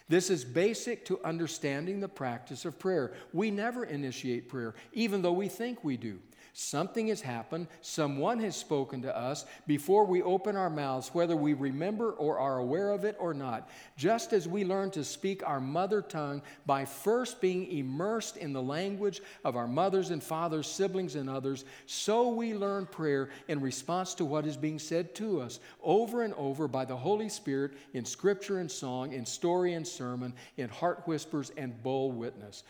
This 0.10 0.30
is 0.30 0.46
basic 0.46 1.06
to 1.06 1.22
understanding 1.24 2.00
the 2.00 2.08
practice 2.08 2.64
of 2.64 2.80
prayer. 2.80 3.14
We 3.34 3.52
never 3.52 3.84
initiate 3.84 4.48
prayer, 4.48 4.74
even 4.94 5.22
though 5.22 5.34
we 5.34 5.50
think 5.50 5.84
we 5.84 5.98
do. 5.98 6.20
Something 6.60 7.10
has 7.10 7.22
happened, 7.22 7.68
someone 7.82 8.40
has 8.40 8.56
spoken 8.56 9.04
to 9.04 9.16
us 9.16 9.46
before 9.68 10.06
we 10.06 10.24
open 10.24 10.56
our 10.56 10.72
mouths, 10.72 11.14
whether 11.14 11.36
we 11.36 11.54
remember 11.54 12.14
or 12.14 12.40
are 12.40 12.58
aware 12.58 12.90
of 12.90 13.06
it 13.06 13.16
or 13.20 13.36
not. 13.36 13.70
Just 13.96 14.34
as 14.34 14.48
we 14.48 14.66
learn 14.66 14.90
to 14.92 15.04
speak 15.04 15.48
our 15.48 15.60
mother 15.60 16.02
tongue 16.02 16.42
by 16.66 16.84
first 16.84 17.42
being 17.42 17.72
immersed 17.72 18.38
in 18.38 18.54
the 18.54 18.62
language 18.62 19.22
of 19.46 19.56
our 19.56 19.68
mothers 19.68 20.10
and 20.10 20.24
fathers, 20.24 20.66
siblings, 20.66 21.14
and 21.14 21.30
others, 21.30 21.64
so 21.86 22.30
we 22.30 22.56
learn 22.56 22.88
prayer 22.88 23.30
in 23.48 23.62
response 23.62 24.16
to 24.16 24.26
what 24.26 24.48
is 24.48 24.58
being 24.58 24.80
said 24.80 25.14
to 25.14 25.40
us 25.40 25.60
over 25.84 26.24
and 26.24 26.34
over 26.34 26.68
by 26.68 26.86
the 26.86 26.98
Holy 26.98 27.30
Spirit 27.30 27.74
in 27.94 28.04
scripture 28.04 28.58
and 28.58 28.72
song, 28.72 29.14
in 29.14 29.28
story 29.28 29.74
and 29.74 29.88
sermon, 29.88 30.34
in 30.58 30.70
heart 30.70 31.04
whispers 31.06 31.52
and 31.56 31.84
bold 31.84 32.16
witness. 32.16 32.64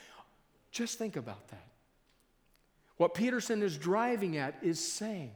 Just 0.73 0.97
think 0.97 1.15
about 1.15 1.47
that. 1.47 1.76
What 2.97 3.13
Peterson 3.13 3.61
is 3.63 3.77
driving 3.77 4.37
at 4.37 4.55
is 4.61 4.79
saying, 4.79 5.31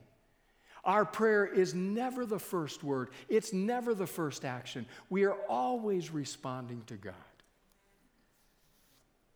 our 0.83 1.05
prayer 1.05 1.45
is 1.45 1.75
never 1.75 2.25
the 2.25 2.39
first 2.39 2.83
word, 2.83 3.09
it's 3.29 3.53
never 3.53 3.93
the 3.93 4.07
first 4.07 4.43
action. 4.45 4.85
We 5.09 5.25
are 5.25 5.37
always 5.47 6.11
responding 6.11 6.83
to 6.87 6.95
God. 6.95 7.13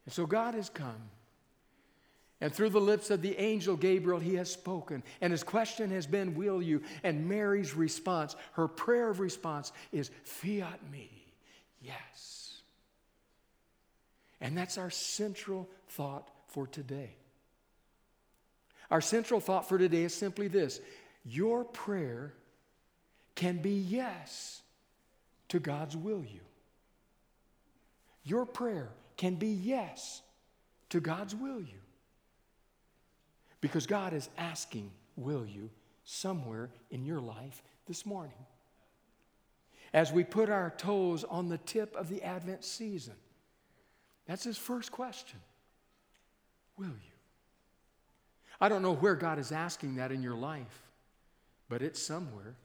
And 0.05 0.13
so 0.13 0.25
God 0.25 0.55
has 0.55 0.69
come. 0.69 1.09
And 2.41 2.53
through 2.53 2.71
the 2.71 2.81
lips 2.81 3.11
of 3.11 3.21
the 3.21 3.37
angel 3.39 3.77
Gabriel, 3.77 4.19
he 4.19 4.35
has 4.35 4.51
spoken. 4.51 5.03
And 5.21 5.31
his 5.31 5.43
question 5.43 5.89
has 5.91 6.05
been, 6.05 6.35
Will 6.35 6.61
you? 6.61 6.81
And 7.03 7.29
Mary's 7.29 7.73
response, 7.73 8.35
her 8.53 8.67
prayer 8.67 9.09
of 9.09 9.19
response, 9.19 9.71
is, 9.91 10.11
Fiat 10.23 10.79
me, 10.91 11.09
yes. 11.81 12.61
And 14.41 14.57
that's 14.57 14.77
our 14.77 14.89
central 14.89 15.69
thought 15.87 16.29
for 16.47 16.67
today. 16.67 17.15
Our 18.91 19.01
central 19.01 19.39
thought 19.39 19.67
for 19.67 19.77
today 19.77 20.03
is 20.03 20.13
simply 20.13 20.47
this 20.47 20.79
Your 21.23 21.63
prayer 21.63 22.33
can 23.35 23.61
be 23.61 23.71
yes 23.71 24.61
to 25.49 25.59
God's 25.59 25.95
will 25.95 26.23
you. 26.23 26.41
Your 28.23 28.45
prayer 28.45 28.89
can 29.17 29.35
be 29.35 29.49
yes 29.49 30.21
to 30.89 30.99
God's 30.99 31.35
will 31.35 31.59
you. 31.59 31.79
Because 33.61 33.87
God 33.87 34.13
is 34.13 34.29
asking, 34.37 34.91
will 35.15 35.45
you, 35.45 35.69
somewhere 36.03 36.69
in 36.91 37.05
your 37.05 37.19
life 37.19 37.61
this 37.87 38.05
morning. 38.05 38.45
As 39.93 40.11
we 40.11 40.23
put 40.23 40.49
our 40.49 40.73
toes 40.77 41.23
on 41.23 41.49
the 41.49 41.57
tip 41.59 41.95
of 41.95 42.09
the 42.09 42.21
Advent 42.21 42.63
season, 42.63 43.15
that's 44.27 44.43
his 44.43 44.57
first 44.57 44.91
question 44.91 45.39
Will 46.77 46.87
you? 46.87 47.14
I 48.59 48.69
don't 48.69 48.81
know 48.81 48.95
where 48.95 49.15
God 49.15 49.39
is 49.39 49.51
asking 49.51 49.95
that 49.95 50.11
in 50.11 50.23
your 50.23 50.35
life, 50.35 50.83
but 51.69 51.81
it's 51.81 52.01
somewhere. 52.01 52.55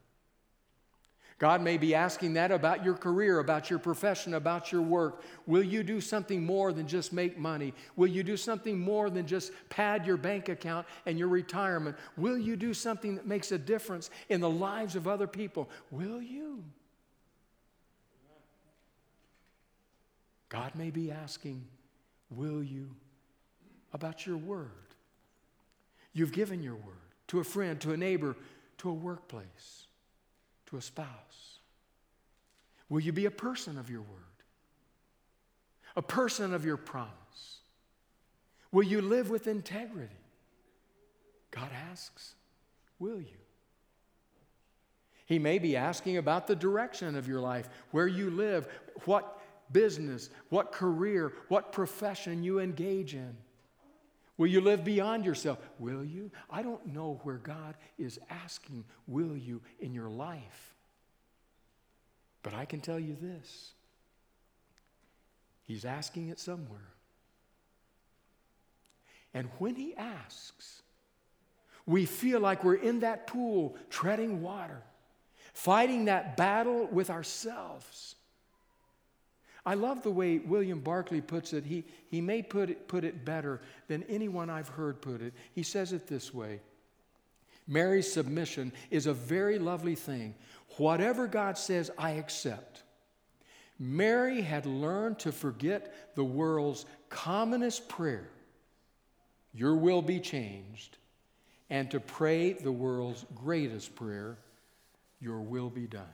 God 1.40 1.62
may 1.62 1.78
be 1.78 1.94
asking 1.94 2.34
that 2.34 2.52
about 2.52 2.84
your 2.84 2.92
career, 2.92 3.38
about 3.38 3.70
your 3.70 3.78
profession, 3.78 4.34
about 4.34 4.70
your 4.70 4.82
work. 4.82 5.22
Will 5.46 5.62
you 5.62 5.82
do 5.82 5.98
something 5.98 6.44
more 6.44 6.70
than 6.70 6.86
just 6.86 7.14
make 7.14 7.38
money? 7.38 7.72
Will 7.96 8.08
you 8.08 8.22
do 8.22 8.36
something 8.36 8.78
more 8.78 9.08
than 9.08 9.26
just 9.26 9.50
pad 9.70 10.06
your 10.06 10.18
bank 10.18 10.50
account 10.50 10.86
and 11.06 11.18
your 11.18 11.28
retirement? 11.28 11.96
Will 12.18 12.36
you 12.36 12.56
do 12.56 12.74
something 12.74 13.14
that 13.14 13.26
makes 13.26 13.52
a 13.52 13.58
difference 13.58 14.10
in 14.28 14.42
the 14.42 14.50
lives 14.50 14.96
of 14.96 15.08
other 15.08 15.26
people? 15.26 15.70
Will 15.90 16.20
you? 16.20 16.62
God 20.50 20.74
may 20.74 20.90
be 20.90 21.10
asking, 21.10 21.64
Will 22.28 22.62
you 22.62 22.90
about 23.94 24.26
your 24.26 24.36
word? 24.36 24.89
You've 26.12 26.32
given 26.32 26.62
your 26.62 26.74
word 26.74 26.96
to 27.28 27.40
a 27.40 27.44
friend, 27.44 27.80
to 27.80 27.92
a 27.92 27.96
neighbor, 27.96 28.36
to 28.78 28.90
a 28.90 28.94
workplace, 28.94 29.86
to 30.66 30.76
a 30.76 30.82
spouse. 30.82 31.58
Will 32.88 33.00
you 33.00 33.12
be 33.12 33.26
a 33.26 33.30
person 33.30 33.78
of 33.78 33.88
your 33.88 34.00
word? 34.00 34.18
A 35.96 36.02
person 36.02 36.52
of 36.52 36.64
your 36.64 36.76
promise? 36.76 37.60
Will 38.72 38.82
you 38.82 39.00
live 39.00 39.30
with 39.30 39.46
integrity? 39.46 40.14
God 41.50 41.70
asks, 41.90 42.34
Will 42.98 43.20
you? 43.20 43.40
He 45.26 45.38
may 45.38 45.58
be 45.58 45.76
asking 45.76 46.16
about 46.16 46.46
the 46.46 46.56
direction 46.56 47.16
of 47.16 47.28
your 47.28 47.40
life, 47.40 47.68
where 47.92 48.08
you 48.08 48.30
live, 48.30 48.68
what 49.04 49.40
business, 49.72 50.28
what 50.48 50.72
career, 50.72 51.32
what 51.48 51.72
profession 51.72 52.42
you 52.42 52.58
engage 52.58 53.14
in. 53.14 53.36
Will 54.40 54.46
you 54.46 54.62
live 54.62 54.84
beyond 54.84 55.26
yourself? 55.26 55.58
Will 55.78 56.02
you? 56.02 56.30
I 56.48 56.62
don't 56.62 56.94
know 56.94 57.20
where 57.24 57.36
God 57.36 57.74
is 57.98 58.18
asking, 58.30 58.86
will 59.06 59.36
you 59.36 59.60
in 59.80 59.92
your 59.92 60.08
life? 60.08 60.74
But 62.42 62.54
I 62.54 62.64
can 62.64 62.80
tell 62.80 62.98
you 62.98 63.18
this 63.20 63.72
He's 65.64 65.84
asking 65.84 66.30
it 66.30 66.40
somewhere. 66.40 66.88
And 69.34 69.50
when 69.58 69.74
He 69.74 69.94
asks, 69.94 70.80
we 71.84 72.06
feel 72.06 72.40
like 72.40 72.64
we're 72.64 72.76
in 72.76 73.00
that 73.00 73.26
pool 73.26 73.76
treading 73.90 74.40
water, 74.40 74.82
fighting 75.52 76.06
that 76.06 76.38
battle 76.38 76.88
with 76.90 77.10
ourselves. 77.10 78.14
I 79.64 79.74
love 79.74 80.02
the 80.02 80.10
way 80.10 80.38
William 80.38 80.80
Barclay 80.80 81.20
puts 81.20 81.52
it. 81.52 81.64
He, 81.64 81.84
he 82.08 82.20
may 82.20 82.42
put 82.42 82.70
it, 82.70 82.88
put 82.88 83.04
it 83.04 83.24
better 83.24 83.60
than 83.88 84.02
anyone 84.04 84.48
I've 84.48 84.68
heard 84.68 85.02
put 85.02 85.20
it. 85.20 85.34
He 85.54 85.62
says 85.62 85.92
it 85.92 86.06
this 86.06 86.32
way 86.32 86.60
Mary's 87.66 88.12
submission 88.12 88.72
is 88.90 89.06
a 89.06 89.14
very 89.14 89.58
lovely 89.58 89.94
thing. 89.94 90.34
Whatever 90.76 91.26
God 91.26 91.58
says, 91.58 91.90
I 91.98 92.12
accept. 92.12 92.82
Mary 93.78 94.42
had 94.42 94.66
learned 94.66 95.18
to 95.20 95.32
forget 95.32 96.14
the 96.14 96.24
world's 96.24 96.84
commonest 97.08 97.88
prayer, 97.88 98.28
Your 99.54 99.74
will 99.74 100.02
be 100.02 100.20
changed, 100.20 100.98
and 101.70 101.90
to 101.90 102.00
pray 102.00 102.52
the 102.52 102.72
world's 102.72 103.24
greatest 103.34 103.94
prayer, 103.94 104.36
Your 105.20 105.40
will 105.40 105.70
be 105.70 105.86
done. 105.86 106.04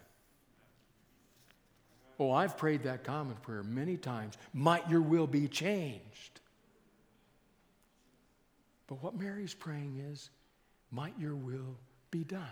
Oh, 2.19 2.31
I've 2.31 2.57
prayed 2.57 2.85
that 2.85 3.05
common 3.05 3.37
prayer 3.37 3.63
many 3.63 3.97
times. 3.97 4.39
Might 4.55 4.89
your 4.89 5.03
will 5.03 5.27
be 5.27 5.49
changed. 5.49 6.41
But 8.87 9.03
what 9.03 9.19
Mary's 9.19 9.55
praying 9.55 10.03
is, 10.13 10.31
might 10.91 11.15
your 11.19 11.35
will 11.35 11.77
be 12.11 12.25
done 12.25 12.43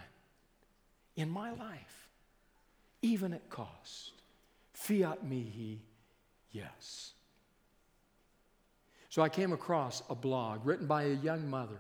in 1.17 1.31
my 1.31 1.53
life, 1.53 2.09
even 3.03 3.33
at 3.33 3.49
cost. 3.49 4.13
Fiat 4.73 5.25
mihi, 5.25 5.81
yes. 6.51 7.13
So 9.09 9.23
I 9.23 9.29
came 9.29 9.53
across 9.53 10.03
a 10.11 10.15
blog 10.15 10.67
written 10.67 10.87
by 10.87 11.05
a 11.05 11.15
young 11.15 11.49
mother. 11.49 11.79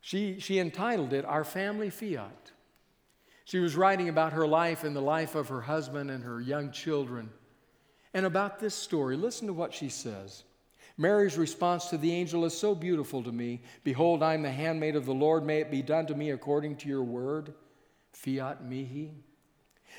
She, 0.00 0.38
she 0.38 0.60
entitled 0.60 1.12
it 1.12 1.24
Our 1.24 1.42
Family 1.44 1.90
Fiat. 1.90 2.52
She 3.48 3.60
was 3.60 3.76
writing 3.76 4.10
about 4.10 4.34
her 4.34 4.46
life 4.46 4.84
and 4.84 4.94
the 4.94 5.00
life 5.00 5.34
of 5.34 5.48
her 5.48 5.62
husband 5.62 6.10
and 6.10 6.22
her 6.22 6.38
young 6.38 6.70
children. 6.70 7.30
And 8.12 8.26
about 8.26 8.58
this 8.58 8.74
story, 8.74 9.16
listen 9.16 9.46
to 9.46 9.54
what 9.54 9.72
she 9.72 9.88
says. 9.88 10.44
Mary's 10.98 11.38
response 11.38 11.86
to 11.86 11.96
the 11.96 12.12
angel 12.12 12.44
is 12.44 12.54
so 12.54 12.74
beautiful 12.74 13.22
to 13.22 13.32
me. 13.32 13.62
Behold, 13.84 14.22
I 14.22 14.34
am 14.34 14.42
the 14.42 14.50
handmaid 14.50 14.96
of 14.96 15.06
the 15.06 15.14
Lord. 15.14 15.46
May 15.46 15.62
it 15.62 15.70
be 15.70 15.80
done 15.80 16.04
to 16.08 16.14
me 16.14 16.32
according 16.32 16.76
to 16.76 16.90
your 16.90 17.02
word. 17.02 17.54
Fiat 18.12 18.66
mihi. 18.66 19.14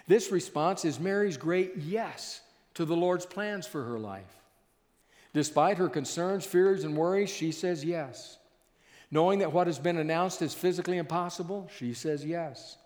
This 0.05 0.31
response 0.31 0.85
is 0.85 0.99
Mary's 0.99 1.37
great 1.37 1.75
yes 1.75 2.41
to 2.75 2.85
the 2.85 2.95
Lord's 2.95 3.25
plans 3.25 3.65
for 3.65 3.83
her 3.83 3.97
life. 3.97 4.43
Despite 5.33 5.79
her 5.79 5.89
concerns, 5.89 6.45
fears, 6.45 6.83
and 6.83 6.95
worries, 6.95 7.31
she 7.31 7.51
says 7.51 7.83
yes. 7.83 8.37
Knowing 9.09 9.39
that 9.39 9.53
what 9.53 9.65
has 9.65 9.79
been 9.79 9.97
announced 9.97 10.43
is 10.43 10.53
physically 10.53 10.99
impossible, 10.99 11.67
she 11.75 11.95
says 11.95 12.23
yes. 12.23 12.77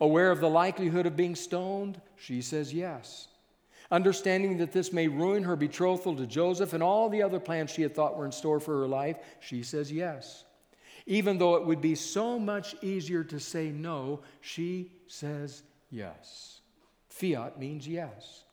Aware 0.00 0.30
of 0.30 0.40
the 0.40 0.48
likelihood 0.50 1.06
of 1.06 1.16
being 1.16 1.36
stoned, 1.36 2.00
she 2.16 2.42
says 2.42 2.72
yes. 2.72 3.28
Understanding 3.90 4.58
that 4.58 4.72
this 4.72 4.92
may 4.92 5.08
ruin 5.08 5.44
her 5.44 5.56
betrothal 5.56 6.16
to 6.16 6.26
Joseph 6.26 6.72
and 6.72 6.82
all 6.82 7.08
the 7.08 7.22
other 7.22 7.38
plans 7.38 7.70
she 7.70 7.82
had 7.82 7.94
thought 7.94 8.16
were 8.16 8.24
in 8.24 8.32
store 8.32 8.60
for 8.60 8.80
her 8.80 8.88
life, 8.88 9.16
she 9.40 9.62
says 9.62 9.92
yes. 9.92 10.44
Even 11.06 11.38
though 11.38 11.56
it 11.56 11.66
would 11.66 11.80
be 11.80 11.94
so 11.94 12.38
much 12.38 12.74
easier 12.82 13.22
to 13.24 13.38
say 13.38 13.68
no, 13.68 14.20
she 14.40 14.90
says 15.06 15.62
yes. 15.90 16.60
Fiat 17.08 17.58
means 17.58 17.86
yes. 17.86 18.44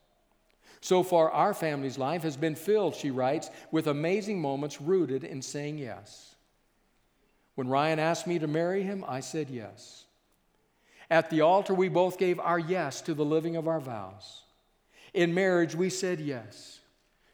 So 0.82 1.04
far, 1.04 1.32
our 1.32 1.54
family's 1.54 1.98
life 1.98 2.24
has 2.24 2.36
been 2.36 2.56
filled, 2.56 2.96
she 2.96 3.12
writes, 3.12 3.50
with 3.72 3.88
amazing 3.88 4.42
moments 4.42 4.82
rooted 4.82 5.24
in 5.24 5.42
saying 5.42 5.78
yes. 5.78 6.36
When 7.56 7.68
Ryan 7.68 8.00
asked 8.00 8.28
me 8.28 8.40
to 8.40 8.48
marry 8.48 8.84
him, 8.84 9.06
I 9.08 9.20
said 9.20 9.50
yes. 9.50 10.01
At 11.12 11.30
the 11.30 11.42
altar, 11.42 11.74
we 11.74 11.90
both 11.90 12.18
gave 12.18 12.40
our 12.40 12.58
yes 12.58 13.02
to 13.02 13.14
the 13.14 13.26
living 13.26 13.58
of 13.58 13.68
our 13.68 13.82
vows. 13.82 14.44
In 15.14 15.34
marriage, 15.34 15.76
we 15.76 15.90
said 15.90 16.22
yes. 16.22 16.80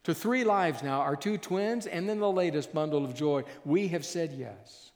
To 0.05 0.15
three 0.15 0.43
lives 0.43 0.81
now, 0.81 1.01
our 1.01 1.15
two 1.15 1.37
twins, 1.37 1.85
and 1.85 2.09
then 2.09 2.19
the 2.19 2.31
latest 2.31 2.73
bundle 2.73 3.05
of 3.05 3.13
joy, 3.13 3.43
we 3.65 3.87
have 3.89 4.03
said 4.03 4.33
yes. 4.33 4.89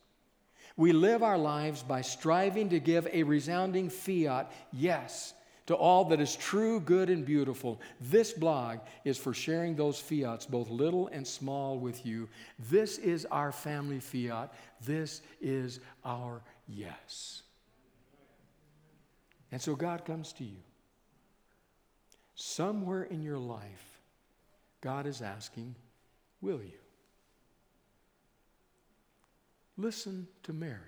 We 0.78 0.94
live 0.94 1.22
our 1.22 1.38
lives 1.38 1.84
by 1.84 2.02
striving 2.02 2.70
to 2.70 2.80
give 2.80 3.08
a 3.14 3.22
resounding 3.22 3.88
fiat 3.90 4.52
yes 4.74 5.36
to 5.68 5.76
all 5.76 6.06
that 6.06 6.20
is 6.20 6.36
true, 6.36 6.80
good, 6.80 7.12
and 7.12 7.24
beautiful. 7.24 7.80
This 8.00 8.34
blog 8.34 8.80
is 9.06 9.18
for 9.18 9.32
sharing 9.32 9.76
those 9.76 10.00
fiats, 10.00 10.48
both 10.48 10.72
little 10.72 11.08
and 11.10 11.28
small, 11.28 11.78
with 11.78 12.04
you. 12.04 12.28
This 12.58 12.98
is 12.98 13.26
our 13.26 13.52
family 13.52 14.00
fiat. 14.00 14.52
This 14.84 15.22
is 15.40 15.82
our 16.04 16.42
yes. 16.68 17.44
And 19.52 19.62
so 19.62 19.76
God 19.76 20.06
comes 20.06 20.34
to 20.34 20.44
you. 20.44 20.64
Somewhere 22.36 23.04
in 23.04 23.22
your 23.22 23.38
life, 23.38 24.00
God 24.80 25.06
is 25.06 25.22
asking, 25.22 25.76
Will 26.42 26.62
you? 26.62 26.80
Listen 29.78 30.28
to 30.44 30.54
Mary. 30.54 30.80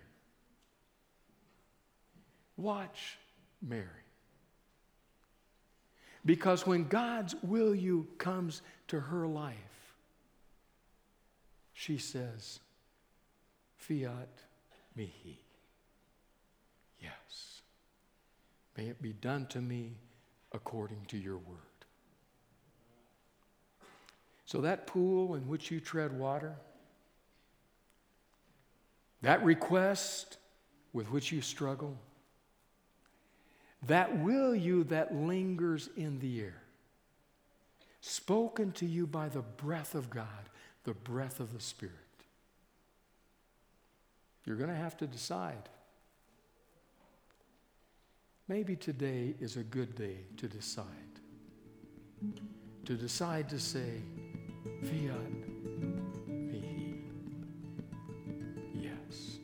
Watch 2.57 3.17
Mary. 3.61 3.87
Because 6.25 6.65
when 6.65 6.87
God's 6.87 7.35
will 7.43 7.75
you 7.75 8.07
comes 8.17 8.61
to 8.87 8.99
her 8.99 9.27
life, 9.27 9.55
she 11.73 11.97
says, 11.97 12.59
Fiat 13.75 14.29
mihi. 14.95 15.41
Yes. 17.01 17.52
May 18.77 18.85
it 18.85 19.01
be 19.01 19.13
done 19.13 19.45
to 19.47 19.61
me 19.61 19.91
according 20.51 21.05
to 21.07 21.17
your 21.17 21.37
word. 21.37 21.57
So, 24.45 24.61
that 24.61 24.87
pool 24.87 25.35
in 25.35 25.47
which 25.47 25.71
you 25.71 25.79
tread 25.79 26.17
water, 26.17 26.53
that 29.21 29.43
request 29.43 30.37
with 30.91 31.09
which 31.11 31.31
you 31.31 31.41
struggle, 31.41 31.97
that 33.87 34.17
will 34.19 34.53
you 34.55 34.83
that 34.85 35.15
lingers 35.15 35.89
in 35.95 36.19
the 36.19 36.41
air, 36.41 36.61
spoken 38.01 38.71
to 38.73 38.85
you 38.85 39.07
by 39.07 39.29
the 39.29 39.41
breath 39.41 39.95
of 39.95 40.09
God, 40.09 40.27
the 40.83 40.93
breath 40.93 41.39
of 41.39 41.53
the 41.53 41.59
Spirit. 41.59 41.95
You're 44.45 44.57
going 44.57 44.69
to 44.69 44.75
have 44.75 44.97
to 44.97 45.07
decide. 45.07 45.69
Maybe 48.49 48.75
today 48.75 49.35
is 49.39 49.55
a 49.55 49.63
good 49.63 49.95
day 49.95 50.25
to 50.35 50.49
decide. 50.49 50.85
To 52.85 52.95
decide 52.95 53.47
to 53.49 53.59
say, 53.59 54.01
Fiat 54.81 55.31
mihi. 56.27 56.99
Yes. 58.75 59.39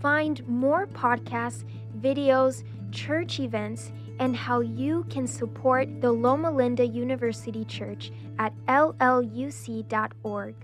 Find 0.00 0.46
more 0.48 0.88
podcasts, 0.88 1.64
videos, 2.00 2.64
church 2.90 3.38
events, 3.38 3.92
and 4.18 4.34
how 4.34 4.58
you 4.58 5.06
can 5.10 5.28
support 5.28 6.00
the 6.00 6.10
Loma 6.10 6.50
Linda 6.50 6.84
University 6.84 7.64
Church 7.66 8.10
at 8.40 8.52
lluc.org. 8.66 10.54